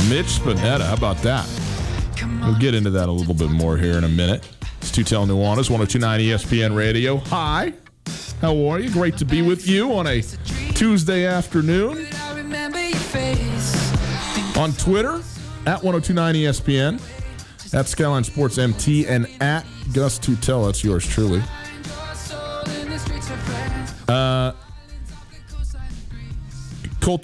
[0.09, 1.47] Mitch Spinetta, how about that?
[2.43, 4.47] We'll get into that a little bit more here in a minute.
[4.79, 7.17] It's Tutel Nuanez, 1029 ESPN Radio.
[7.17, 7.73] Hi,
[8.43, 8.91] how are you?
[8.91, 10.21] Great to be with you on a
[10.73, 12.05] Tuesday afternoon.
[14.57, 15.21] On Twitter,
[15.65, 20.65] at 1029 ESPN, at Skyline Sports MT, and at Gus Tutel.
[20.65, 21.41] That's yours truly.
[24.09, 24.51] Uh,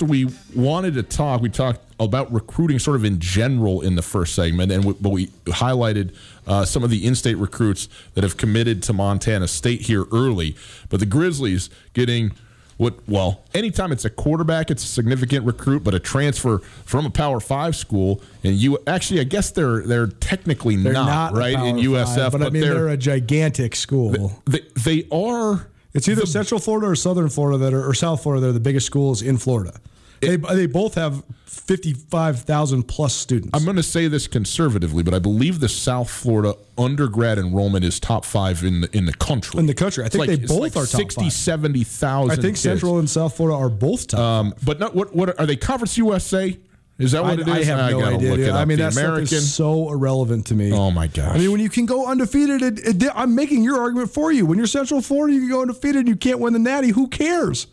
[0.01, 1.41] we wanted to talk.
[1.41, 5.09] We talked about recruiting sort of in general in the first segment, and we, but
[5.09, 6.15] we highlighted
[6.47, 10.55] uh, some of the in-state recruits that have committed to Montana State here early.
[10.89, 12.31] But the Grizzlies getting
[12.79, 12.95] what?
[13.09, 15.83] Well, anytime it's a quarterback, it's a significant recruit.
[15.83, 20.07] But a transfer from a Power Five school, and you actually, I guess they're they're
[20.07, 23.75] technically They're not, not, right in USF, Five, but, I mean they're, they're a gigantic
[23.75, 24.41] school.
[24.45, 25.67] they, they are.
[25.93, 28.43] It's either Central Florida or Southern Florida that are, or South Florida.
[28.43, 29.77] They're the biggest schools in Florida.
[30.21, 33.51] They, they both have 55,000 plus students.
[33.53, 37.99] I'm going to say this conservatively, but I believe the South Florida undergrad enrollment is
[37.99, 39.59] top five in the in the country.
[39.59, 40.03] in the country.
[40.03, 41.33] I It's think like- they both like are top 60, five.
[41.33, 42.61] 70,000 I think kids.
[42.61, 44.19] Central and South Florida are both top.
[44.19, 45.55] Um, but not what what are they?
[45.55, 46.57] Conference USA?
[46.97, 47.53] Is that I, what it is?
[47.53, 48.33] I have no idea.
[48.49, 48.51] It.
[48.51, 49.37] I mean, the that stuff American.
[49.37, 50.73] is so irrelevant to me.
[50.73, 51.33] oh my gosh!
[51.33, 54.45] I mean, when you can go undefeated, it, it, I'm making your argument for you.
[54.45, 56.89] When you're Central Florida, you can go undefeated and you can't win the Natty.
[56.89, 57.67] Who cares?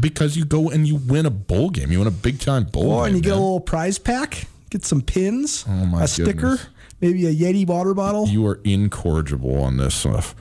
[0.00, 2.92] Because you go and you win a bowl game, you win a big time bowl
[2.92, 3.06] Oh, game.
[3.06, 6.58] and you get a little prize pack, get some pins, Oh, a sticker,
[7.00, 8.26] maybe a Yeti water bottle.
[8.28, 10.34] You are incorrigible on this stuff.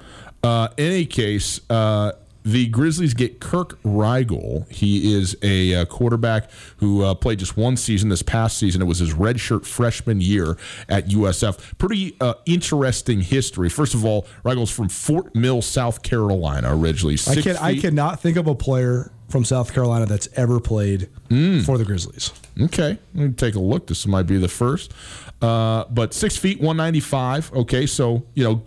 [0.44, 2.14] Uh, in any case, uh,
[2.52, 4.66] the Grizzlies get Kirk Rigel.
[4.70, 8.82] He is a uh, quarterback who uh, played just one season this past season.
[8.82, 11.78] It was his redshirt freshman year at USF.
[11.78, 13.70] Pretty uh, interesting history.
[13.70, 17.18] First of all, Rigel's from Fort Mill, South Carolina, originally.
[17.28, 21.60] I can I cannot think of a player from South Carolina that's ever played Hmm.
[21.60, 22.32] for the Grizzlies.
[22.60, 23.86] Okay, let me take a look.
[23.88, 24.92] This might be the first.
[25.42, 27.54] Uh, but six feet, one ninety five.
[27.54, 28.64] Okay, so you know,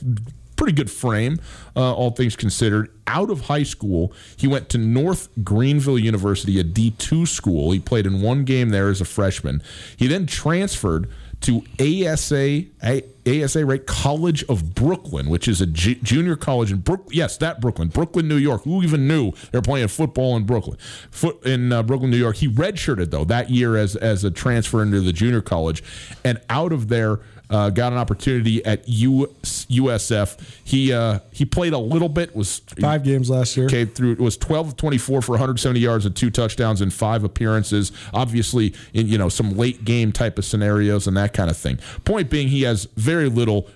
[0.63, 1.41] pretty good frame,
[1.75, 2.89] uh, all things considered.
[3.09, 7.73] Out of high school, he went to North Greenville University, a D two school.
[7.73, 9.61] He played in one game there as a freshman.
[9.97, 11.09] He then transferred
[11.41, 16.79] to ASA A- ASA right College of Brooklyn, which is a ju- junior college in
[16.79, 17.09] Brook.
[17.11, 18.63] Yes, that Brooklyn, Brooklyn, New York.
[18.63, 20.79] Who even knew they were playing football in Brooklyn?
[21.11, 22.37] Foot in uh, Brooklyn, New York.
[22.37, 25.83] He redshirted though that year as as a transfer into the junior college,
[26.25, 27.19] and out of there.
[27.51, 30.39] Uh, got an opportunity at U- USF.
[30.65, 32.35] He uh, he played a little bit.
[32.35, 33.67] Was Five games last year.
[33.67, 37.25] Okay, through it was 12 of 24 for 170 yards and two touchdowns in five
[37.25, 37.93] appearances.
[38.15, 41.79] Obviously, in you know some late game type of scenarios and that kind of thing.
[42.05, 43.69] Point being, he has very little.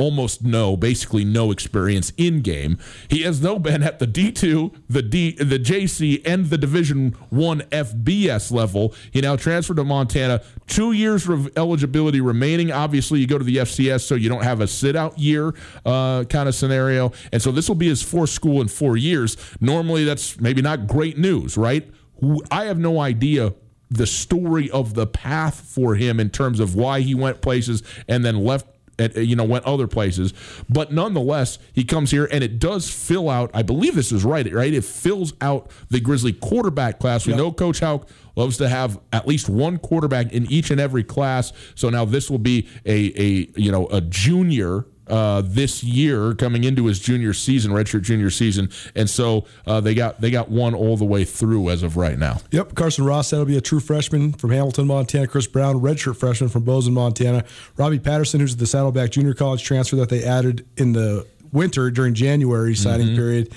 [0.00, 2.78] Almost no, basically no experience in game.
[3.08, 7.10] He has no been at the D two, the D, the JC, and the Division
[7.28, 8.94] One FBS level.
[9.10, 10.42] He now transferred to Montana.
[10.66, 12.72] Two years of eligibility remaining.
[12.72, 16.24] Obviously, you go to the FCS, so you don't have a sit out year uh,
[16.24, 17.12] kind of scenario.
[17.30, 19.36] And so this will be his fourth school in four years.
[19.60, 21.86] Normally, that's maybe not great news, right?
[22.50, 23.52] I have no idea
[23.90, 28.24] the story of the path for him in terms of why he went places and
[28.24, 28.69] then left
[29.00, 30.34] at, you know went other places.
[30.68, 34.50] But nonetheless he comes here and it does fill out i believe this is right
[34.52, 34.72] right?
[34.72, 37.26] It fills out the grizzly quarterback class.
[37.26, 41.04] We know coach Hauck loves to have at least one quarterback in each and every
[41.04, 41.52] class.
[41.74, 46.64] So now this will be a a you know a junior uh, this year coming
[46.64, 50.74] into his junior season, redshirt junior season, and so uh, they got they got one
[50.74, 52.38] all the way through as of right now.
[52.50, 55.26] Yep, Carson Rostad, that'll be a true freshman from Hamilton, Montana.
[55.26, 57.44] Chris Brown, redshirt freshman from Bozeman, Montana.
[57.76, 62.14] Robbie Patterson, who's the Saddleback Junior College transfer that they added in the winter during
[62.14, 63.52] January signing period.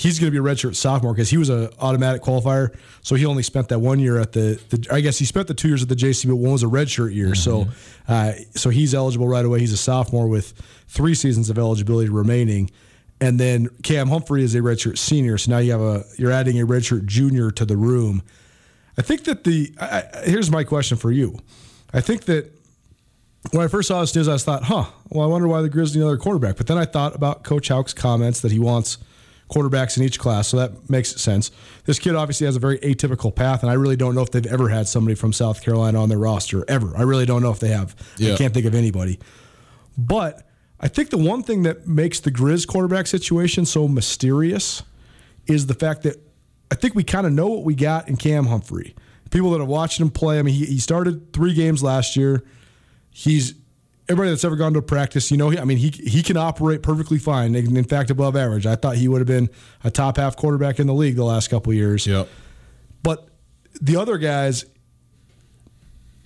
[0.00, 2.74] He's going to be a redshirt sophomore because he was an automatic qualifier.
[3.02, 4.88] So he only spent that one year at the, the.
[4.90, 7.14] I guess he spent the two years at the JC, but one was a redshirt
[7.14, 7.34] year.
[7.34, 7.66] So,
[8.08, 9.60] uh, so he's eligible right away.
[9.60, 10.54] He's a sophomore with
[10.88, 12.70] three seasons of eligibility remaining.
[13.20, 15.36] And then Cam Humphrey is a redshirt senior.
[15.36, 18.22] So now you have a you're adding a redshirt junior to the room.
[18.96, 21.38] I think that the I, here's my question for you.
[21.92, 22.50] I think that
[23.50, 25.96] when I first saw this news, I thought, huh, well, I wonder why the Grizzlies
[25.96, 26.56] need another quarterback.
[26.56, 28.96] But then I thought about Coach Hauck's comments that he wants
[29.50, 31.50] quarterbacks in each class, so that makes sense.
[31.84, 34.46] This kid obviously has a very atypical path, and I really don't know if they've
[34.46, 36.96] ever had somebody from South Carolina on their roster ever.
[36.96, 37.96] I really don't know if they have.
[38.16, 38.34] Yeah.
[38.34, 39.18] I can't think of anybody.
[39.98, 40.48] But
[40.80, 44.82] I think the one thing that makes the Grizz quarterback situation so mysterious
[45.46, 46.16] is the fact that
[46.70, 48.94] I think we kind of know what we got in Cam Humphrey.
[49.30, 52.44] People that have watched him play, I mean, he, he started three games last year.
[53.10, 53.54] He's
[54.10, 56.82] everybody that's ever gone to practice, you know, he, I mean, he he can operate
[56.82, 57.54] perfectly fine.
[57.54, 58.66] In in fact, above average.
[58.66, 59.48] I thought he would have been
[59.84, 62.06] a top half quarterback in the league the last couple of years.
[62.06, 62.28] Yep.
[63.02, 63.28] But
[63.80, 64.64] the other guys,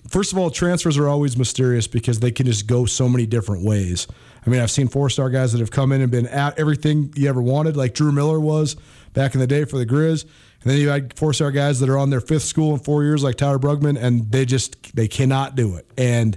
[0.07, 3.63] first of all, transfers are always mysterious because they can just go so many different
[3.63, 4.07] ways.
[4.45, 7.13] I mean, I've seen four star guys that have come in and been at everything
[7.15, 8.75] you ever wanted, like Drew Miller was
[9.13, 10.23] back in the day for the Grizz.
[10.63, 13.03] And then you had four star guys that are on their fifth school in four
[13.03, 15.87] years, like Tyler Bruggman, and they just they cannot do it.
[15.95, 16.35] And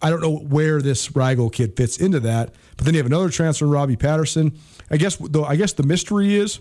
[0.00, 2.54] I don't know where this Rigel kid fits into that.
[2.76, 4.58] But then you have another transfer, Robbie Patterson.
[4.90, 6.60] I guess though I guess the mystery is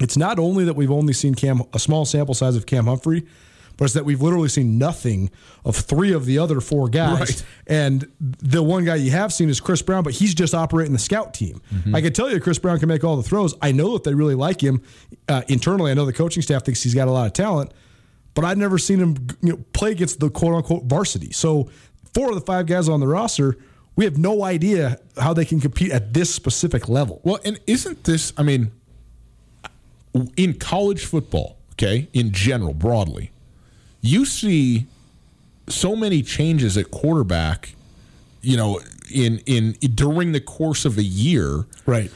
[0.00, 3.26] it's not only that we've only seen Cam a small sample size of Cam Humphrey,
[3.76, 5.30] but it's that we've literally seen nothing
[5.64, 7.18] of three of the other four guys.
[7.18, 7.44] Right.
[7.66, 10.98] And the one guy you have seen is Chris Brown, but he's just operating the
[10.98, 11.62] scout team.
[11.94, 13.54] I can tell you Chris Brown can make all the throws.
[13.62, 14.82] I know that they really like him
[15.28, 15.90] uh, internally.
[15.90, 17.72] I know the coaching staff thinks he's got a lot of talent,
[18.34, 21.32] but I've never seen him you know, play against the quote unquote varsity.
[21.32, 21.70] So
[22.14, 23.56] four of the five guys on the roster,
[23.96, 27.20] we have no idea how they can compete at this specific level.
[27.24, 28.32] Well, and isn't this?
[28.36, 28.70] I mean,
[30.36, 33.30] in college football, okay, in general, broadly,
[34.00, 34.86] you see
[35.68, 37.74] so many changes at quarterback,
[38.42, 38.80] you know,
[39.12, 42.10] in in during the course of a year, Right.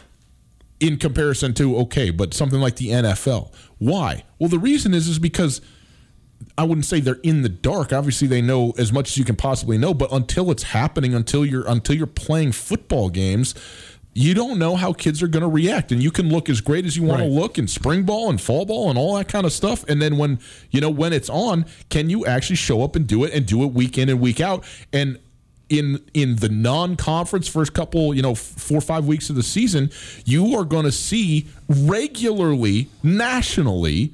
[0.81, 3.53] in comparison to okay, but something like the NFL.
[3.79, 4.25] Why?
[4.39, 5.61] Well, the reason is is because
[6.57, 7.93] I wouldn't say they're in the dark.
[7.93, 11.45] Obviously, they know as much as you can possibly know, but until it's happening, until
[11.45, 13.55] you're until you're playing football games,
[14.13, 15.91] you don't know how kids are going to react.
[15.91, 17.27] And you can look as great as you want Right.
[17.29, 19.85] to look in spring ball and fall ball and all that kind of stuff.
[19.89, 20.39] And then when
[20.71, 23.65] you know when it's on, can you actually show up and do it and do
[23.65, 24.65] it week in and week out?
[24.93, 25.19] And
[25.71, 29.91] in in the non-conference first couple, you know, four or five weeks of the season,
[30.25, 34.13] you are going to see regularly nationally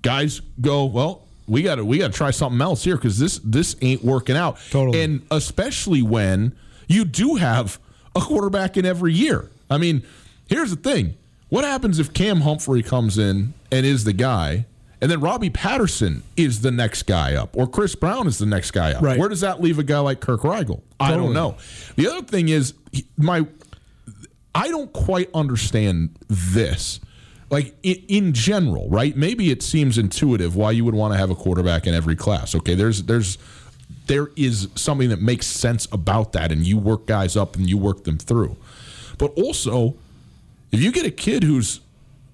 [0.00, 3.40] guys go, well, we got to we got to try something else here cuz this
[3.44, 4.58] this ain't working out.
[4.70, 5.02] Totally.
[5.02, 6.52] And especially when
[6.88, 7.78] you do have
[8.14, 9.50] a quarterback in every year.
[9.70, 10.02] I mean,
[10.48, 11.14] here's the thing.
[11.48, 14.66] What happens if Cam Humphrey comes in and is the guy
[15.02, 18.70] and then Robbie Patterson is the next guy up, or Chris Brown is the next
[18.70, 19.02] guy up.
[19.02, 19.18] Right.
[19.18, 20.84] Where does that leave a guy like Kirk Rigel?
[21.00, 21.56] I don't know.
[21.96, 22.74] The other thing is
[23.16, 23.44] my
[24.54, 27.00] I don't quite understand this.
[27.52, 29.14] Like in, in general, right?
[29.14, 32.54] Maybe it seems intuitive why you would want to have a quarterback in every class.
[32.54, 33.36] Okay, there's there's
[34.06, 37.76] there is something that makes sense about that, and you work guys up and you
[37.76, 38.56] work them through.
[39.18, 39.96] But also,
[40.72, 41.80] if you get a kid who's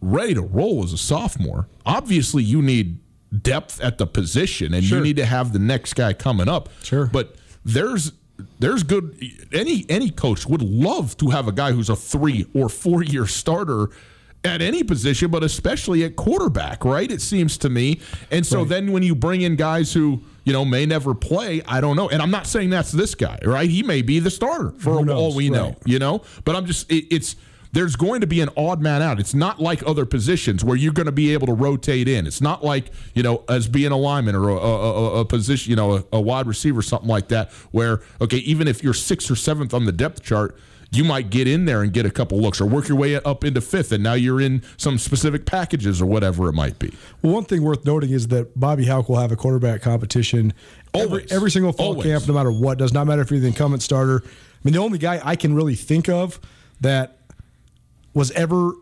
[0.01, 2.99] ready to roll as a sophomore, obviously you need
[3.43, 6.69] depth at the position and you need to have the next guy coming up.
[6.83, 7.07] Sure.
[7.07, 8.13] But there's
[8.61, 9.21] there's good
[9.53, 13.27] any any coach would love to have a guy who's a 3 or 4 year
[13.27, 13.91] starter
[14.45, 17.11] at any position but especially at quarterback, right?
[17.11, 18.01] It seems to me.
[18.31, 21.61] And so then when you bring in guys who you know, may never play.
[21.69, 23.69] I don't know, and I'm not saying that's this guy, right?
[23.69, 25.15] He may be the starter for knows?
[25.15, 27.37] all we know you know but i'm just it, it's
[27.73, 30.93] there's going to be an odd man out it's not like other positions where you're
[30.93, 33.97] going to be able to rotate in it's not like you know as being a
[33.97, 37.29] lineman or a, a, a, a position you know a, a wide receiver something like
[37.29, 40.59] that where okay even if you're sixth or seventh on the depth chart
[40.91, 43.45] you might get in there and get a couple looks or work your way up
[43.45, 47.35] into fifth and now you're in some specific packages or whatever it might be Well,
[47.35, 50.55] one thing worth noting is that Bobby Hauck will have a quarterback competition
[50.95, 52.07] every, every single fall Always.
[52.07, 52.79] camp, no matter what.
[52.79, 54.23] Does not matter if you're the incumbent starter.
[54.25, 54.29] I
[54.65, 56.41] mean, the only guy I can really think of
[56.81, 57.19] that
[58.15, 58.73] was ever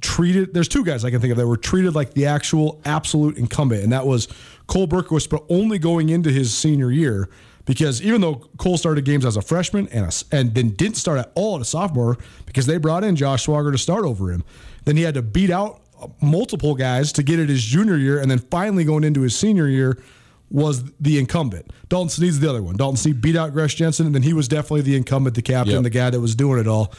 [0.00, 0.54] treated.
[0.54, 3.82] There's two guys I can think of that were treated like the actual absolute incumbent,
[3.84, 4.28] and that was
[4.66, 7.28] Cole Bergquist, but only going into his senior year.
[7.70, 11.20] Because even though Cole started games as a freshman and a, and then didn't start
[11.20, 14.42] at all as a sophomore because they brought in Josh Swogger to start over him,
[14.86, 18.20] then he had to beat out uh, multiple guys to get it his junior year,
[18.20, 20.02] and then finally going into his senior year
[20.50, 21.72] was the incumbent.
[21.88, 22.74] Dalton Sneed's the other one.
[22.76, 25.74] Dalton Sneed beat out Gresch Jensen, and then he was definitely the incumbent, the captain,
[25.74, 25.82] Yep.
[25.84, 26.92] the guy that was doing it all.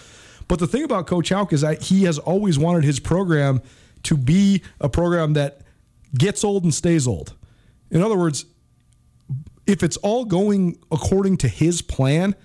[0.47, 3.61] But the thing about Coach Hauck is that he has always wanted his program
[4.03, 5.63] to be a program that
[6.17, 7.34] gets old and stays old.
[7.89, 8.45] In other words,
[9.72, 12.36] if it's all going according to his plan,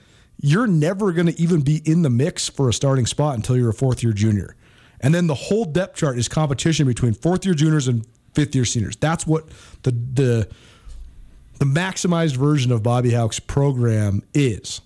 [0.40, 3.70] you're never going to even be in the mix for a starting spot until you're
[3.70, 4.54] a fourth year junior.
[5.00, 8.64] And then the whole depth chart is competition between fourth year juniors and fifth year
[8.64, 8.94] seniors.
[8.96, 9.48] That's what
[9.82, 10.48] the the
[11.58, 14.82] the maximized version of Bobby Hauck's program is.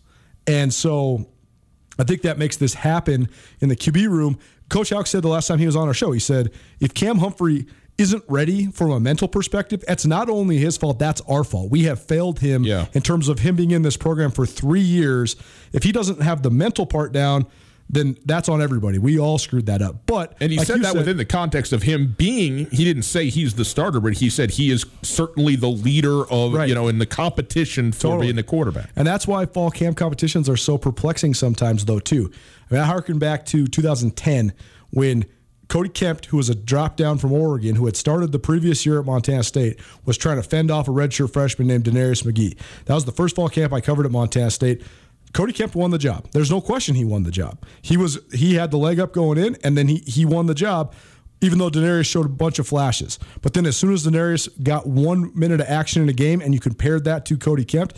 [0.47, 1.29] And so
[1.99, 3.29] I think that makes this happen
[3.61, 4.39] in the QB room.
[4.71, 7.19] Coach Houck said the last time he was on our show, he said, if Cam
[7.19, 7.67] Humphrey
[7.99, 11.71] isn't ready from a mental perspective, that's not only his fault, that's our fault.
[11.71, 12.87] We have failed him Yeah.
[12.95, 15.37] in terms of him being in this program for three years.
[15.73, 17.47] If he doesn't have the mental part down,
[17.93, 18.99] then that's on everybody.
[18.99, 20.07] We all screwed that up.
[20.07, 23.29] But And he like said that within the context of him being, he didn't say
[23.29, 26.69] he's the starter, but he said he is certainly the leader of, Right.
[26.69, 28.27] you know, in the competition for Totally.
[28.29, 28.91] being the quarterback.
[28.95, 32.31] And that's why fall camp competitions are so perplexing sometimes, though, too.
[32.71, 34.53] I mean, I harken back to 2010
[34.91, 35.25] when
[35.71, 38.99] Cody Kemp, who was a drop down from Oregon, who had started the previous year
[38.99, 42.59] at Montana State, was trying to fend off a redshirt freshman named DeNarius McGhee.
[42.87, 44.83] That was the first fall camp I covered at Montana State.
[45.33, 46.27] Cody Kemp won the job.
[46.33, 47.65] There's no question he won the job.
[47.83, 50.55] He was he had the leg up going in, and then he he won the
[50.55, 50.93] job
[51.41, 53.19] even though DeNarius showed a bunch of flashes.
[53.41, 56.53] But then as soon as DeNarius got one minute of action in a game and
[56.53, 57.95] you compared that to Cody Kemp,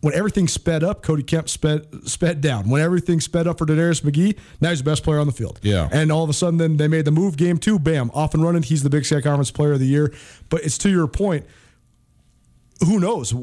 [0.00, 2.68] when everything sped up, Cody Kemp sped sped down.
[2.68, 5.58] When everything sped up for DeNarius McGhee, now he's the best player on the field.
[5.62, 5.88] Yeah.
[5.90, 8.42] And all of a sudden then they made the move game two, bam, off and
[8.42, 8.62] running.
[8.62, 10.14] He's the Big Sky Conference player of the year.
[10.48, 11.46] But it's to your point,
[12.84, 13.34] who knows?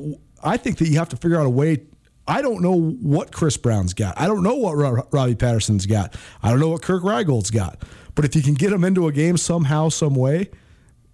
[0.44, 1.84] I think that you have to figure out a way.
[2.28, 4.20] I don't know what Chris Brown's got.
[4.20, 6.16] I don't know what Ro- Robbie Patterson's got.
[6.42, 7.84] I don't know what Kirk Rigel's got.
[8.16, 10.50] But if you can get them into a game somehow, some way,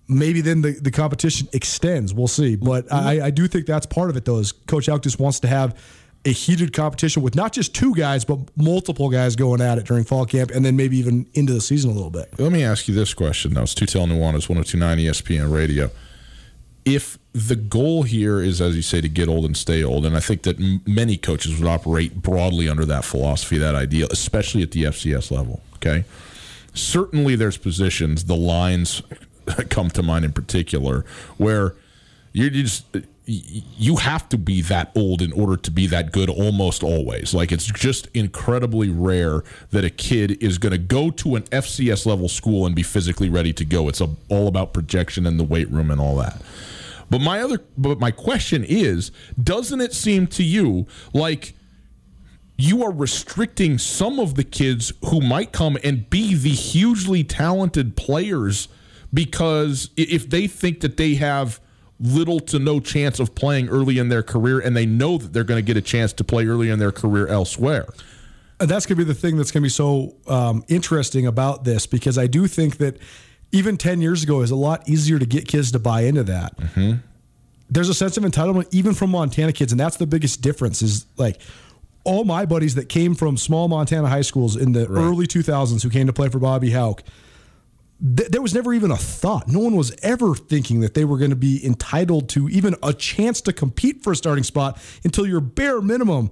[0.09, 2.13] maybe then the, the competition extends.
[2.13, 2.55] We'll see.
[2.55, 3.25] But I, mm-hmm.
[3.25, 5.79] I do think that's part of it, though, is Coach Hauck just wants to have
[6.25, 10.03] a heated competition with not just two guys, but multiple guys going at it during
[10.03, 12.27] fall camp and then maybe even into the season a little bit.
[12.37, 13.61] Let me ask you this question, though.
[13.61, 15.89] It's Tutel Nuanez, 1029 ESPN Radio.
[16.83, 20.17] If the goal here is, as you say, to get old and stay old, and
[20.17, 24.63] I think that m- many coaches would operate broadly under that philosophy, that idea, especially
[24.63, 26.03] at the FCS level, okay?
[26.73, 29.01] Certainly there's positions, the lines
[29.69, 31.05] come to mind in particular,
[31.37, 31.75] where
[32.31, 32.85] you're just
[33.31, 37.31] you have to be that old in order to be that good almost always.
[37.31, 42.07] Like it's just incredibly rare that a kid is going to go to an FCS
[42.07, 43.87] level school and be physically ready to go.
[43.87, 46.41] It's all about projection and the weight room and all that.
[47.11, 51.53] But my other but my question is, doesn't it seem to you like
[52.57, 57.95] you are restricting some of the kids who might come and be the hugely talented
[57.95, 58.67] players
[59.13, 61.59] because if they think that they have
[61.99, 65.43] little to no chance of playing early in their career and they know that they're
[65.43, 67.87] going to get a chance to play early in their career elsewhere.
[68.57, 71.85] That's going to be the thing that's going to be so um, interesting about this
[71.87, 72.97] because I do think that
[73.51, 76.57] even 10 years ago is a lot easier to get kids to buy into that.
[76.57, 76.97] Mm-hmm.
[77.69, 81.05] There's a sense of entitlement even from Montana kids, and that's the biggest difference is
[81.17, 81.39] like
[82.03, 85.01] all my buddies that came from small Montana high schools in the right.
[85.01, 87.03] early 2000s who came to play for Bobby Hauck–
[88.15, 89.47] th- there was never even a thought.
[89.47, 92.93] No one was ever thinking that they were going to be entitled to even a
[92.93, 96.31] chance to compete for a starting spot until your bare minimum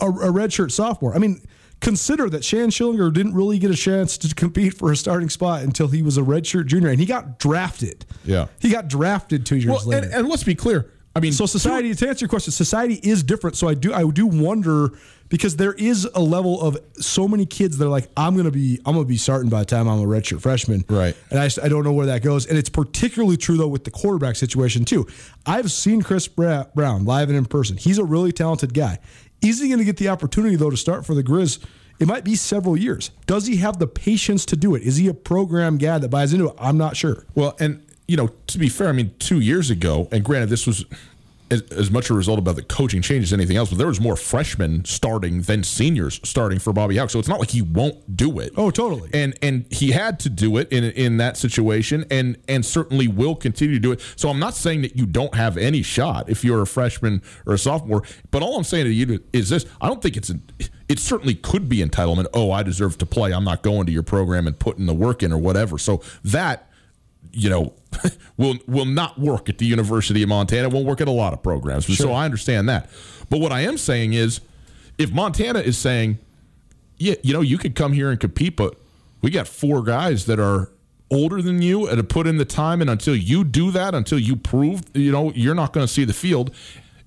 [0.00, 1.14] a, a redshirt sophomore.
[1.14, 1.40] I mean,
[1.80, 5.62] consider that Shann Schillinger didn't really get a chance to compete for a starting spot
[5.62, 8.04] until he was a redshirt junior, and he got drafted.
[8.24, 10.06] Yeah, he got drafted two years well, later.
[10.06, 10.90] And, and let's be clear.
[11.16, 11.94] I mean, so society.
[11.94, 13.56] To answer your question, society is different.
[13.56, 14.98] So I do, I do wonder
[15.28, 18.80] because there is a level of so many kids that are like, I'm gonna be,
[18.84, 21.16] I'm gonna be starting by the time I'm a redshirt freshman, right?
[21.30, 22.46] And I, I don't know where that goes.
[22.46, 25.06] And it's particularly true though with the quarterback situation too.
[25.46, 27.76] I've seen Chris Brown live and in person.
[27.76, 28.98] He's a really talented guy.
[29.42, 31.62] Is he going to get the opportunity though to start for the Grizz?
[32.00, 33.10] It might be several years.
[33.26, 34.82] Does he have the patience to do it?
[34.82, 36.54] Is he a program guy that buys into it?
[36.58, 37.24] I'm not sure.
[37.34, 40.66] Well, and you know, to be fair, I mean, two years ago, and granted, this
[40.66, 40.84] was
[41.54, 44.00] as, as, much a result about the coaching change as anything else, but there was
[44.00, 47.10] more freshmen starting than seniors starting for Bobby Hauck.
[47.10, 48.52] So it's not like he won't do it.
[48.56, 49.10] Oh, totally.
[49.12, 53.36] And and he had to do it in in that situation, and and certainly will
[53.36, 54.00] continue to do it.
[54.16, 57.54] So I'm not saying that you don't have any shot if you're a freshman or
[57.54, 58.02] a sophomore.
[58.30, 60.42] But all I'm saying to you is this: I don't think it's an,
[60.88, 62.26] it certainly could be entitlement.
[62.34, 63.32] Oh, I deserve to play.
[63.32, 65.78] I'm not going to your program and putting the work in or whatever.
[65.78, 66.68] So that
[67.34, 67.74] you know,
[68.36, 70.68] will will not work at the University of Montana.
[70.68, 71.84] Won't work at a lot of programs.
[71.84, 71.94] Sure.
[71.94, 72.88] So I understand that.
[73.30, 74.40] But what I am saying is,
[74.98, 76.18] if Montana is saying,
[76.98, 78.76] yeah, you know, you could come here and compete, but
[79.22, 80.70] we got four guys that are
[81.10, 84.18] older than you and to put in the time, and until you do that, until
[84.18, 86.54] you prove, you know, you're not going to see the field.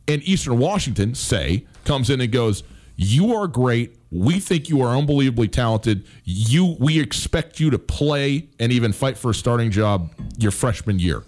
[0.07, 2.63] And Eastern Washington, say, comes in and goes,
[2.97, 3.95] "You are great.
[4.11, 6.05] We think you are unbelievably talented.
[6.23, 10.99] You, we expect you to play and even fight for a starting job your freshman
[10.99, 11.23] year.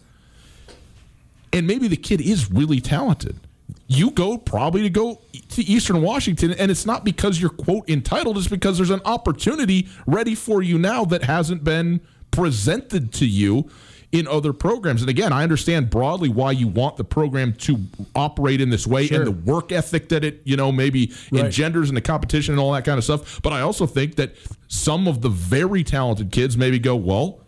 [1.54, 3.40] And maybe the kid is really talented.
[3.88, 8.38] You go probably to go to Eastern Washington, and it's not because you're quote entitled,
[8.38, 12.02] it's because there's an opportunity ready for you now that hasn't been
[12.32, 13.70] presented to you
[14.12, 15.02] in other programs.
[15.02, 17.78] And again, I understand broadly why you want the program to
[18.16, 19.18] operate in this way sure.
[19.18, 21.46] and the work ethic that it, you know, maybe right.
[21.46, 23.40] engenders in the competition and all that kind of stuff.
[23.42, 24.36] But I also think that
[24.68, 27.42] some of the very talented kids maybe go, well,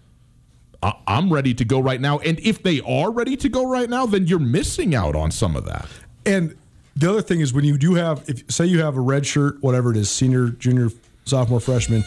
[1.07, 2.19] I'm ready to go right now.
[2.19, 5.55] And if they are ready to go right now, then you're missing out on some
[5.55, 5.87] of that.
[6.25, 6.55] And
[6.95, 9.61] the other thing is when you do have, if say you have a red shirt,
[9.61, 10.89] whatever it is, senior, junior,
[11.25, 12.03] sophomore, freshman,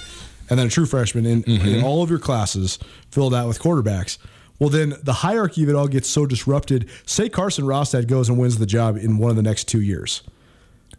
[0.51, 1.67] and then a true freshman in, mm-hmm.
[1.67, 2.79] in all of your classes
[3.11, 4.19] filled out with quarterbacks–
[4.65, 6.89] well, then the hierarchy of it all gets so disrupted.
[7.05, 10.23] Say Carson Rostad goes and wins the job in one of the next two years.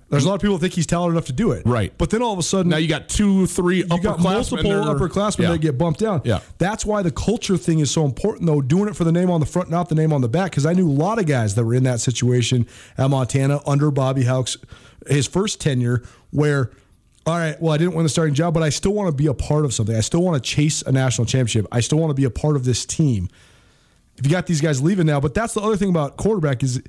[0.09, 1.65] There's a lot of people think he's talented enough to do it.
[1.65, 1.91] Right.
[1.97, 2.69] But then all of a sudden.
[2.69, 5.51] Now you got two, three you got multiple upperclassmen yeah.
[5.53, 6.21] that get bumped down.
[6.23, 6.41] Yeah.
[6.59, 9.39] That's why the culture thing is so important, though, doing it for the name on
[9.39, 10.51] the front, not the name on the back.
[10.51, 12.67] Because I knew a lot of guys that were in that situation
[12.99, 14.57] at Montana under Bobby Hauck's
[15.07, 16.69] his first tenure where–
[17.27, 19.25] all right, well, I didn't win the starting job, but I still want to be
[19.25, 19.95] a part of something.
[19.95, 21.65] I still want to chase a national championship.
[21.71, 23.29] I still want to be a part of this team.
[24.17, 26.81] If you got these guys leaving now, but that's the other thing about quarterback is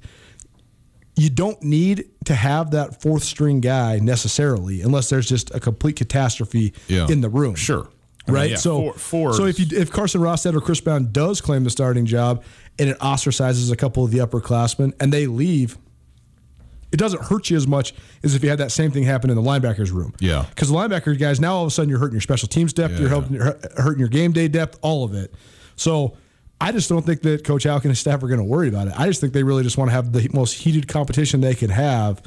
[1.16, 5.96] you don't need to have that fourth string guy necessarily, unless there's just a complete
[5.96, 7.06] catastrophe yeah.
[7.08, 7.54] in the room.
[7.54, 7.88] Sure.
[8.28, 8.38] Right.
[8.38, 11.12] I mean, yeah, so, four, four so if you if Carson Rostad or Chris Brown
[11.12, 12.42] does claim the starting job
[12.78, 15.78] and it ostracizes a couple of the upperclassmen and they leave,
[16.90, 19.36] it doesn't hurt you as much as if you had that same thing happen in
[19.36, 20.12] the linebackers room.
[20.18, 20.44] Yeah.
[20.50, 22.94] Because the linebacker guys, now all of a sudden you're hurting your special teams depth,
[22.94, 23.00] yeah.
[23.00, 25.32] you're helping, hurting your game day depth, all of it.
[25.76, 26.16] So
[26.60, 28.94] I just don't think that Coach Hauck and staff are going to worry about it.
[28.96, 31.70] I just think they really just want to have the most heated competition they can
[31.70, 32.22] have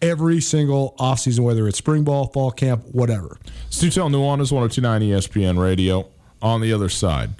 [0.00, 3.38] every single offseason, whether it's spring ball, fall camp, whatever.
[3.66, 6.08] It's Tutel Nuanez, 1029 ESPN Radio.
[6.42, 7.30] On the other side,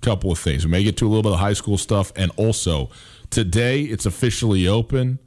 [0.00, 0.64] couple of things.
[0.64, 2.90] We may get to a little bit of high school stuff, and also
[3.30, 5.18] today it's officially open.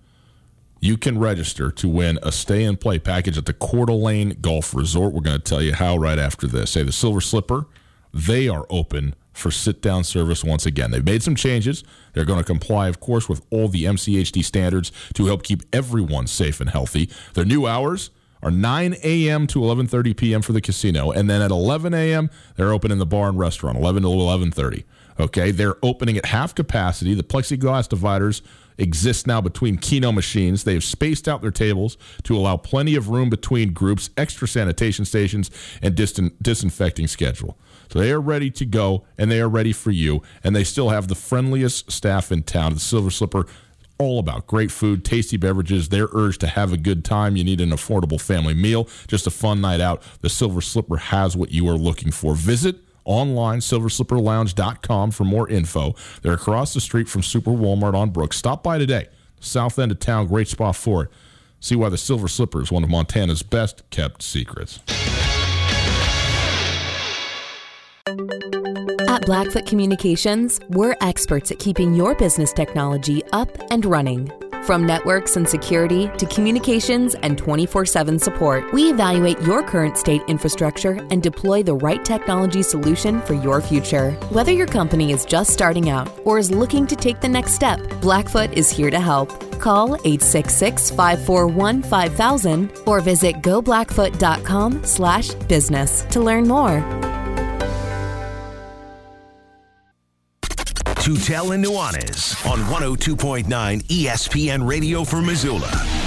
[0.79, 4.75] You can register to win a stay and play package at the Coeur d'Alene Golf
[4.75, 5.13] Resort.
[5.13, 6.71] We're going to tell you how right after this.
[6.71, 7.65] Say the Silver Slipper,
[8.13, 10.91] they are open for sit down service once again.
[10.91, 11.83] They've made some changes.
[12.13, 16.27] They're going to comply, of course, with all the MCHD standards to help keep everyone
[16.27, 17.09] safe and healthy.
[17.33, 18.11] Their new hours
[18.43, 19.47] are 9 a.m.
[19.47, 20.41] to 11:30 p.m.
[20.41, 22.29] for the casino, and then at 11 a.m.
[22.55, 24.83] they're open in the bar and restaurant, 11 to 11:30.
[25.19, 27.13] Okay, they're opening at half capacity.
[27.13, 28.41] The plexiglass dividers
[28.77, 30.63] exist now between Keno machines.
[30.63, 35.05] They have spaced out their tables to allow plenty of room between groups, extra sanitation
[35.05, 37.57] stations, and distant, disinfecting schedule.
[37.89, 40.21] So they are ready to go, and they are ready for you.
[40.43, 42.73] And they still have the friendliest staff in town.
[42.73, 43.45] The Silver Slipper
[43.99, 47.35] all about great food, tasty beverages, their urge to have a good time.
[47.35, 50.01] You need an affordable family meal, just a fun night out.
[50.21, 52.35] The Silver Slipper has what you are looking for.
[52.35, 55.95] Visit online, silverslipperlounge.com for more info.
[56.21, 58.37] They're across the street from Super Walmart on Brooks.
[58.37, 59.07] Stop by today.
[59.39, 61.09] South end of town, great spot for it.
[61.59, 64.79] See why the Silver Slipper is one of Montana's best kept secrets.
[68.05, 74.29] At Blackfoot Communications, we're experts at keeping your business technology up and running.
[74.63, 80.21] From networks and security to communications and 24 7 support, we evaluate your current state
[80.27, 84.11] infrastructure and deploy the right technology solution for your future.
[84.31, 87.79] Whether your company is just starting out or is looking to take the next step,
[88.01, 89.29] Blackfoot is here to help.
[89.61, 97.22] Call 866 541 5000 or visit goblackfoot.com slash business to learn more.
[101.03, 103.43] Tutel and Nuanez on 102.9
[103.87, 106.02] ESPN Radio for Missoula.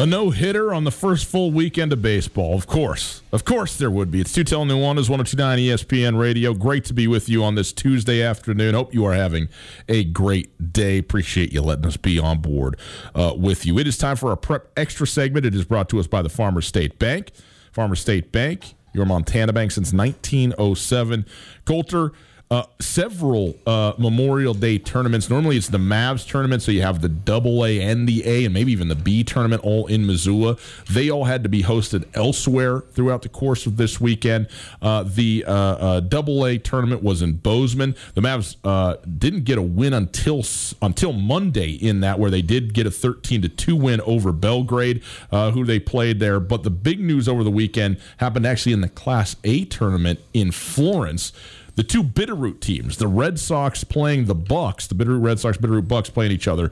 [0.00, 2.54] A no hitter on the first full weekend of baseball.
[2.54, 3.20] Of course.
[3.32, 4.22] Of course there would be.
[4.22, 6.54] It's Tutel Nuanez, 1029 ESPN Radio.
[6.54, 8.72] Great to be with you on this Tuesday afternoon.
[8.72, 9.50] Hope you are having
[9.90, 10.96] a great day.
[10.96, 12.78] Appreciate you letting us be on board
[13.14, 13.78] uh, with you.
[13.78, 15.44] It is time for our Prep Extra segment.
[15.44, 17.32] It is brought to us by the Farmer State Bank.
[17.70, 21.26] Farmer State Bank, your Montana bank since 1907.
[21.66, 22.12] Colter,
[22.50, 25.30] uh, several uh, Memorial Day tournaments.
[25.30, 28.52] Normally, it's the Mavs tournament, so you have the Double A and the A, and
[28.52, 30.56] maybe even the B tournament, all in Missoula.
[30.90, 34.48] They all had to be hosted elsewhere throughout the course of this weekend.
[34.82, 37.94] Uh, the uh, uh, Double A tournament was in Bozeman.
[38.14, 40.42] The Mavs uh, didn't get a win until
[40.82, 45.04] until Monday in that, where they did get a 13 to two win over Belgrade,
[45.30, 46.40] who they played there.
[46.40, 50.50] But the big news over the weekend happened actually in the Class A tournament in
[50.50, 51.32] Florence
[51.80, 55.88] the two Bitterroot teams, the Red Sox playing the Bucks, the Bitterroot Red Sox, Bitterroot
[55.88, 56.70] Bucks playing each other.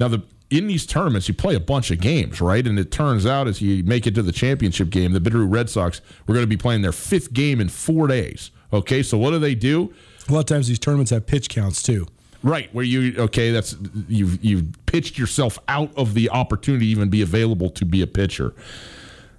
[0.00, 2.66] Now, the in these tournaments, you play a bunch of games, right?
[2.66, 5.70] And it turns out as you make it to the championship game, the Bitterroot Red
[5.70, 8.50] Sox were going to be playing their fifth game in four days.
[8.72, 9.94] Okay, so what do they do?
[10.28, 12.08] A lot of times these tournaments have pitch counts too.
[12.42, 13.76] Right, where you okay, that's
[14.08, 18.08] you've you've pitched yourself out of the opportunity to even be available to be a
[18.08, 18.54] pitcher.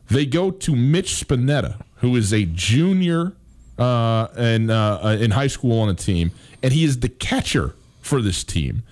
[0.07, 3.33] They go to Mitch Spinetta, who is a junior
[3.79, 8.21] uh, in uh, in high school on a team, and he is the catcher for
[8.21, 8.83] this team.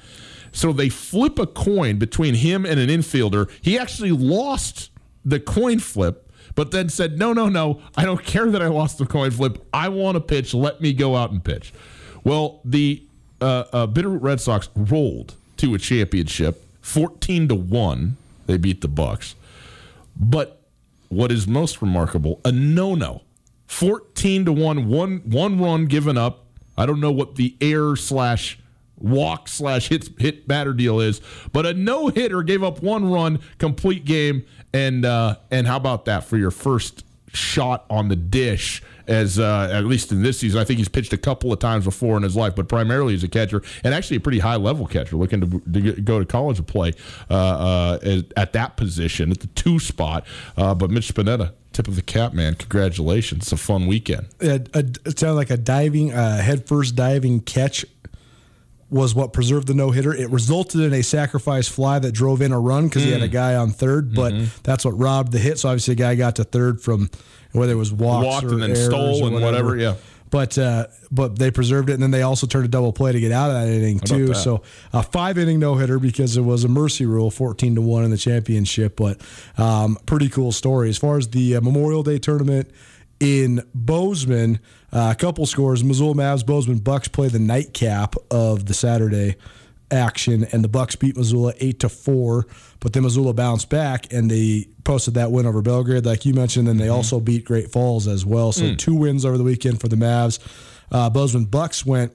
[0.51, 3.49] So they flip a coin between him and an infielder.
[3.61, 4.89] He actually lost
[5.23, 7.81] the coin flip, but then said, "No, no, no!
[7.95, 9.63] I don't care that I lost the coin flip.
[9.73, 10.53] I want to pitch.
[10.53, 11.73] Let me go out and pitch."
[12.23, 13.03] Well, the
[13.41, 18.17] uh, uh, Bitterroot Red Sox rolled to a championship, fourteen to one.
[18.47, 19.35] They beat the Bucks,
[20.15, 20.61] but
[21.09, 23.21] what is most remarkable, a no-no
[23.67, 26.45] 14 to 1, one, one run given up.
[26.77, 28.59] I don't know what the air slash
[28.97, 33.39] walk slash hit, hit batter deal is, but a no hitter gave up one run,
[33.57, 34.45] complete game.
[34.73, 37.03] And, uh, and how about that for your first
[37.33, 40.59] shot on the dish as uh, at least in this season.
[40.59, 43.23] I think he's pitched a couple of times before in his life, but primarily as
[43.23, 46.57] a catcher and actually a pretty high level catcher, looking to, to go to college
[46.57, 46.93] to play
[47.29, 47.33] uh,
[48.03, 50.25] uh, at that position at the two spot.
[50.55, 51.53] Uh, but Mitch Spinetta.
[51.73, 52.55] Tip of the cap, man!
[52.55, 53.43] Congratulations!
[53.43, 54.29] It's a fun weekend.
[54.39, 57.85] It, it sounded like a diving, uh, headfirst diving catch
[58.89, 60.13] was what preserved the no hitter.
[60.13, 63.07] It resulted in a sacrifice fly that drove in a run because mm.
[63.07, 63.33] he had a mm.
[63.33, 64.45] guy on third, but mm-hmm.
[64.63, 65.59] that's what robbed the hit.
[65.59, 67.09] So obviously, the guy got to third from
[67.51, 69.71] whether it was walks walked and then stole and whatever.
[69.71, 69.77] whatever.
[69.77, 69.95] Yeah.
[70.29, 73.19] but uh, but they preserved it, and then they also turned a double play to
[73.19, 74.33] get out of that inning too.
[74.33, 74.63] So
[74.93, 78.11] a five inning no hitter because it was a mercy rule, fourteen to one in
[78.11, 78.95] the championship.
[78.95, 79.21] But
[79.57, 82.69] um, pretty cool story as far as the uh, Memorial Day tournament
[83.19, 84.59] in Bozeman.
[84.91, 89.35] Uh, a couple scores: Missoula Mavs, Bozeman Bucks play the nightcap of the Saturday
[89.91, 92.45] action, and the Bucks beat Missoula eight to four.
[92.79, 96.67] But then Missoula bounced back, and they posted that win over Belgrade, like you mentioned.
[96.69, 98.51] And they also beat Great Falls as well.
[98.51, 100.39] So two wins over the weekend for the Mavs.
[100.91, 102.13] Uh, Bozeman Bucks went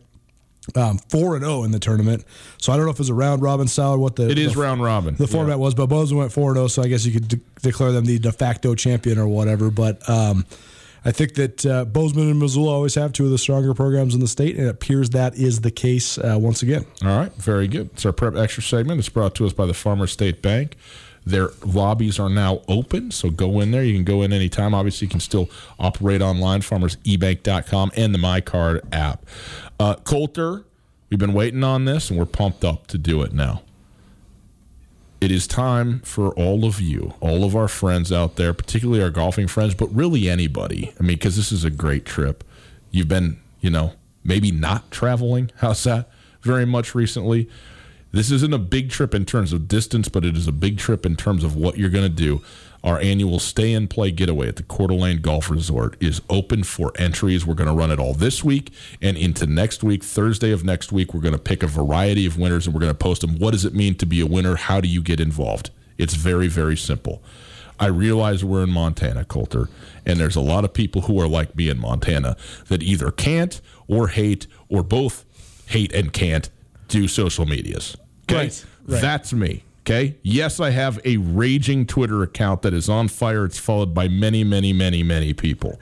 [0.76, 2.24] um, four and zero in the tournament.
[2.58, 4.38] So I don't know if it was a round robin style or what the It
[4.38, 5.14] is the- round robin.
[5.16, 6.68] the format was, but Bozeman went four and zero.
[6.68, 9.70] So I guess you could de- declare them the de facto champion or whatever.
[9.70, 10.46] But um,
[11.04, 14.20] I think that uh, Bozeman and Missoula always have two of the stronger programs in
[14.20, 16.84] the state, and it appears that is the case uh, once again.
[17.02, 17.90] All right, very good.
[17.94, 19.00] It's our prep extra segment.
[19.00, 20.76] It's brought to us by the Farmer State Bank.
[21.24, 23.84] Their lobbies are now open, so go in there.
[23.84, 24.74] You can go in anytime.
[24.74, 25.48] Obviously, you can still
[25.78, 29.24] operate online, farmersebank.com and the MyCard app.
[29.78, 30.64] Uh, Colter,
[31.10, 33.62] we've been waiting on this, and we're pumped up to do it now.
[35.22, 39.08] It is time for all of you, all of our friends out there, particularly our
[39.08, 40.92] golfing friends, but really anybody.
[40.98, 42.42] I mean, because this is a great trip.
[42.90, 43.92] You've been, you know,
[44.24, 45.52] maybe not traveling.
[45.58, 46.10] How's that?
[46.40, 47.48] Very much recently.
[48.10, 51.06] This isn't a big trip in terms of distance, but it is a big trip
[51.06, 52.42] in terms of what you're going to do.
[52.84, 56.92] Our annual stay and play getaway at the Coeur d'Alene Golf Resort is open for
[56.96, 57.46] entries.
[57.46, 60.02] We're going to run it all this week and into next week.
[60.02, 62.92] Thursday of next week, we're going to pick a variety of winners and we're going
[62.92, 63.38] to post them.
[63.38, 64.56] What does it mean to be a winner?
[64.56, 65.70] How do you get involved?
[65.96, 67.22] It's very, very simple.
[67.78, 69.68] I realize we're in Montana, Colter,
[70.04, 72.36] and there's a lot of people who are like me in Montana
[72.68, 75.24] that either can't or hate or both
[75.66, 76.50] hate and can't
[76.88, 77.96] do social medias.
[78.24, 78.36] Okay?
[78.36, 79.00] Right, right.
[79.00, 79.64] That's me.
[79.82, 80.16] Okay.
[80.22, 83.44] Yes, I have a raging Twitter account that is on fire.
[83.44, 85.80] It's followed by many, many, many, many people.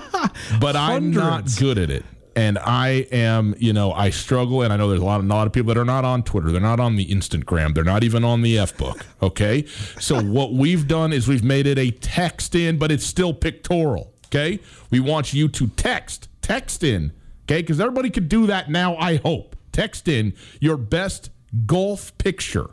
[0.60, 2.06] but I'm not good at it.
[2.36, 5.28] And I am, you know, I struggle, and I know there's a lot, of, a
[5.28, 6.50] lot of people that are not on Twitter.
[6.50, 7.74] They're not on the Instagram.
[7.74, 9.04] They're not even on the F book.
[9.22, 9.66] Okay,
[10.00, 14.12] so what we've done is we've made it a text in, but it's still pictorial.
[14.26, 14.58] Okay,
[14.90, 17.12] we want you to text, text in.
[17.44, 18.96] Okay, because everybody could do that now.
[18.96, 21.30] I hope text in your best
[21.66, 22.70] golf picture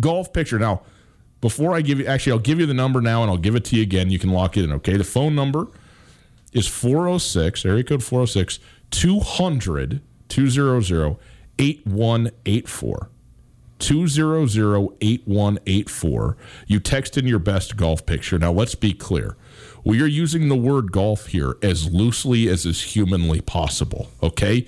[0.00, 0.58] golf picture.
[0.58, 0.82] Now,
[1.40, 3.64] before I give you, actually, I'll give you the number now and I'll give it
[3.66, 4.10] to you again.
[4.10, 4.96] You can lock it in, okay?
[4.96, 5.68] The phone number
[6.52, 11.16] is 406, area code 406 200 200
[11.58, 13.10] 8184.
[13.78, 16.36] 200 8184.
[16.66, 18.38] You text in your best golf picture.
[18.38, 19.36] Now, let's be clear.
[19.84, 24.66] We are using the word golf here as loosely as is humanly possible, okay?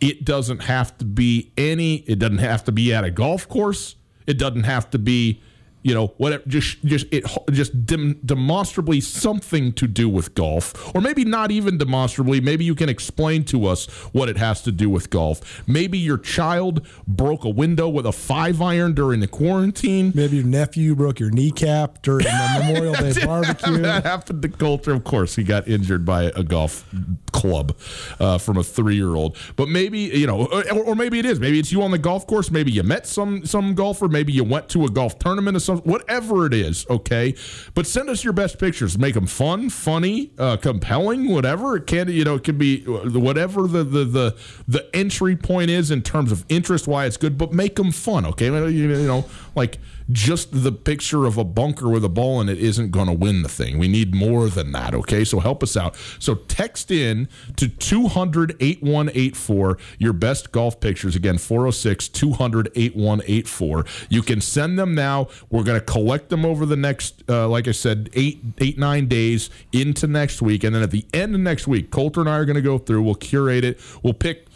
[0.00, 3.96] It doesn't have to be any, it doesn't have to be at a golf course.
[4.26, 5.40] It doesn't have to be,
[5.86, 6.42] you know, whatever.
[6.48, 11.78] Just, just it, just dem- demonstrably something to do with golf, or maybe not even
[11.78, 12.40] demonstrably.
[12.40, 15.62] Maybe you can explain to us what it has to do with golf.
[15.68, 20.10] Maybe your child broke a window with a five iron during the quarantine.
[20.12, 23.78] Maybe your nephew broke your kneecap during the Memorial Day barbecue.
[23.78, 24.92] that happened to Colter.
[24.92, 26.84] Of course, he got injured by a golf
[27.30, 27.76] club
[28.18, 29.36] uh, from a three-year-old.
[29.54, 31.38] But maybe you know, or, or maybe it is.
[31.38, 32.50] Maybe it's you on the golf course.
[32.50, 34.08] Maybe you met some some golfer.
[34.08, 37.34] Maybe you went to a golf tournament or Whatever it is, okay.
[37.74, 38.98] But send us your best pictures.
[38.98, 42.08] Make them fun, funny, uh, compelling, whatever it can.
[42.08, 44.36] You know, it can be whatever the the the
[44.68, 46.86] the entry point is in terms of interest.
[46.86, 48.46] Why it's good, but make them fun, okay?
[48.46, 49.24] You know,
[49.54, 49.78] like
[50.10, 53.42] just the picture of a bunker with a ball in it isn't going to win
[53.42, 53.78] the thing.
[53.78, 55.24] We need more than that, okay?
[55.24, 55.96] So help us out.
[56.18, 61.16] So text in to 200 8184 your best golf pictures.
[61.16, 63.84] Again, 406 200 8184.
[64.08, 65.28] You can send them now.
[65.50, 69.08] We're going to collect them over the next, uh, like I said, eight, eight, nine
[69.08, 70.64] days into next week.
[70.64, 72.78] And then at the end of next week, Colter and I are going to go
[72.78, 73.02] through.
[73.02, 73.80] We'll curate it.
[74.02, 74.46] We'll pick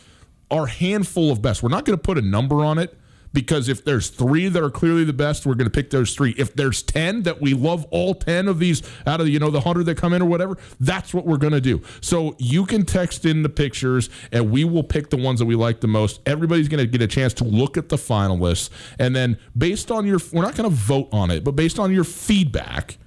[0.50, 1.62] our handful of best.
[1.62, 2.96] We're not going to put a number on it
[3.32, 6.34] because if there's three that are clearly the best, we're going to pick those three.
[6.36, 9.60] If there's 10 that we love all 10 of these out of, you know, the
[9.60, 11.82] 100 that come in or whatever, that's what we're going to do.
[12.00, 15.54] So you can text in the pictures and we will pick the ones that we
[15.54, 16.20] like the most.
[16.26, 18.70] Everybody's going to get a chance to look at the finalists.
[18.98, 21.92] And then based on your, we're not going to vote on it, but based on
[21.92, 22.98] your feedback,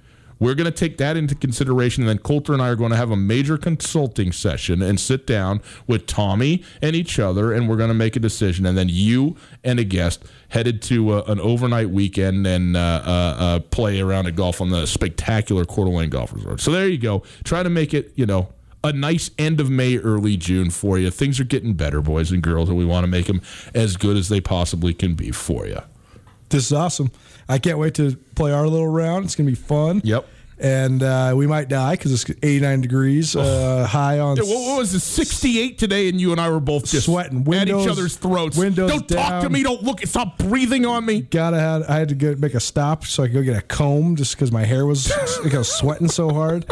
[0.44, 2.96] we're going to take that into consideration, and then Colter and I are going to
[2.96, 7.76] have a major consulting session and sit down with Tommy and each other, and we're
[7.76, 8.66] going to make a decision.
[8.66, 13.10] And then you and a guest headed to uh, an overnight weekend and uh, uh,
[13.10, 16.60] uh, play around at golf on the spectacular Coeur d'Alene Golf Resort.
[16.60, 17.22] So there you go.
[17.44, 18.52] Try to make it, you know,
[18.84, 21.10] a nice end of May, early June for you.
[21.10, 23.40] Things are getting better, boys and girls, and we want to make them
[23.74, 25.80] as good as they possibly can be for you.
[26.50, 27.10] This is awesome.
[27.48, 29.24] I can't wait to play our little round.
[29.24, 30.02] It's going to be fun.
[30.04, 30.28] Yep.
[30.58, 34.36] And uh, we might die because it's 89 degrees uh, high on.
[34.36, 35.00] Yeah, what, what was it?
[35.00, 37.40] 68 today, and you and I were both just Sweating.
[37.40, 38.56] at Windows- each other's throats.
[38.56, 39.62] windows don't talk to me.
[39.62, 40.00] Don't look.
[40.06, 41.22] Stop breathing on me.
[41.22, 43.62] Gotta had I had to go make a stop so I could go get a
[43.62, 46.66] comb just because my hair was I was sweating so hard.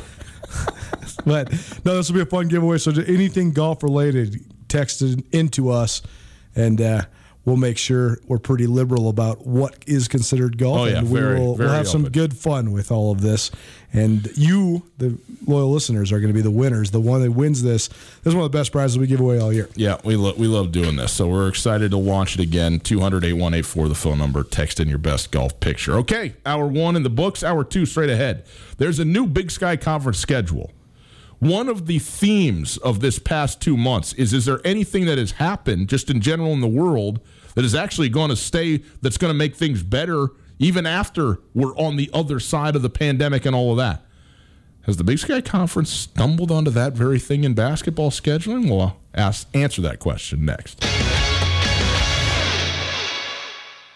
[1.25, 1.51] but
[1.85, 2.79] no, this will be a fun giveaway.
[2.79, 6.03] So anything golf related, text it into us,
[6.55, 7.03] and uh,
[7.45, 10.79] we'll make sure we're pretty liberal about what is considered golf.
[10.79, 13.21] Oh, yeah, and we very, will very we'll have some good fun with all of
[13.21, 13.51] this.
[13.93, 16.93] And you, the loyal listeners, are going to be the winners.
[16.93, 19.39] The one that wins this, this is one of the best prizes we give away
[19.39, 19.69] all year.
[19.75, 21.13] Yeah, we lo- we love doing this.
[21.13, 22.81] So we're excited to launch it again.
[22.81, 24.45] 200 8184 the phone number.
[24.45, 25.95] Text in your best golf picture.
[25.99, 27.43] Okay, hour one in the books.
[27.43, 28.45] Hour two straight ahead.
[28.79, 30.71] There's a new Big Sky Conference schedule.
[31.39, 35.33] One of the themes of this past two months is: is there anything that has
[35.33, 37.21] happened just in general in the world
[37.55, 38.83] that is actually going to stay?
[39.01, 40.29] That's going to make things better
[40.59, 44.05] even after we're on the other side of the pandemic and all of that.
[44.83, 48.69] Has the Big Sky Conference stumbled onto that very thing in basketball scheduling?
[48.69, 50.85] We'll ask, answer that question next.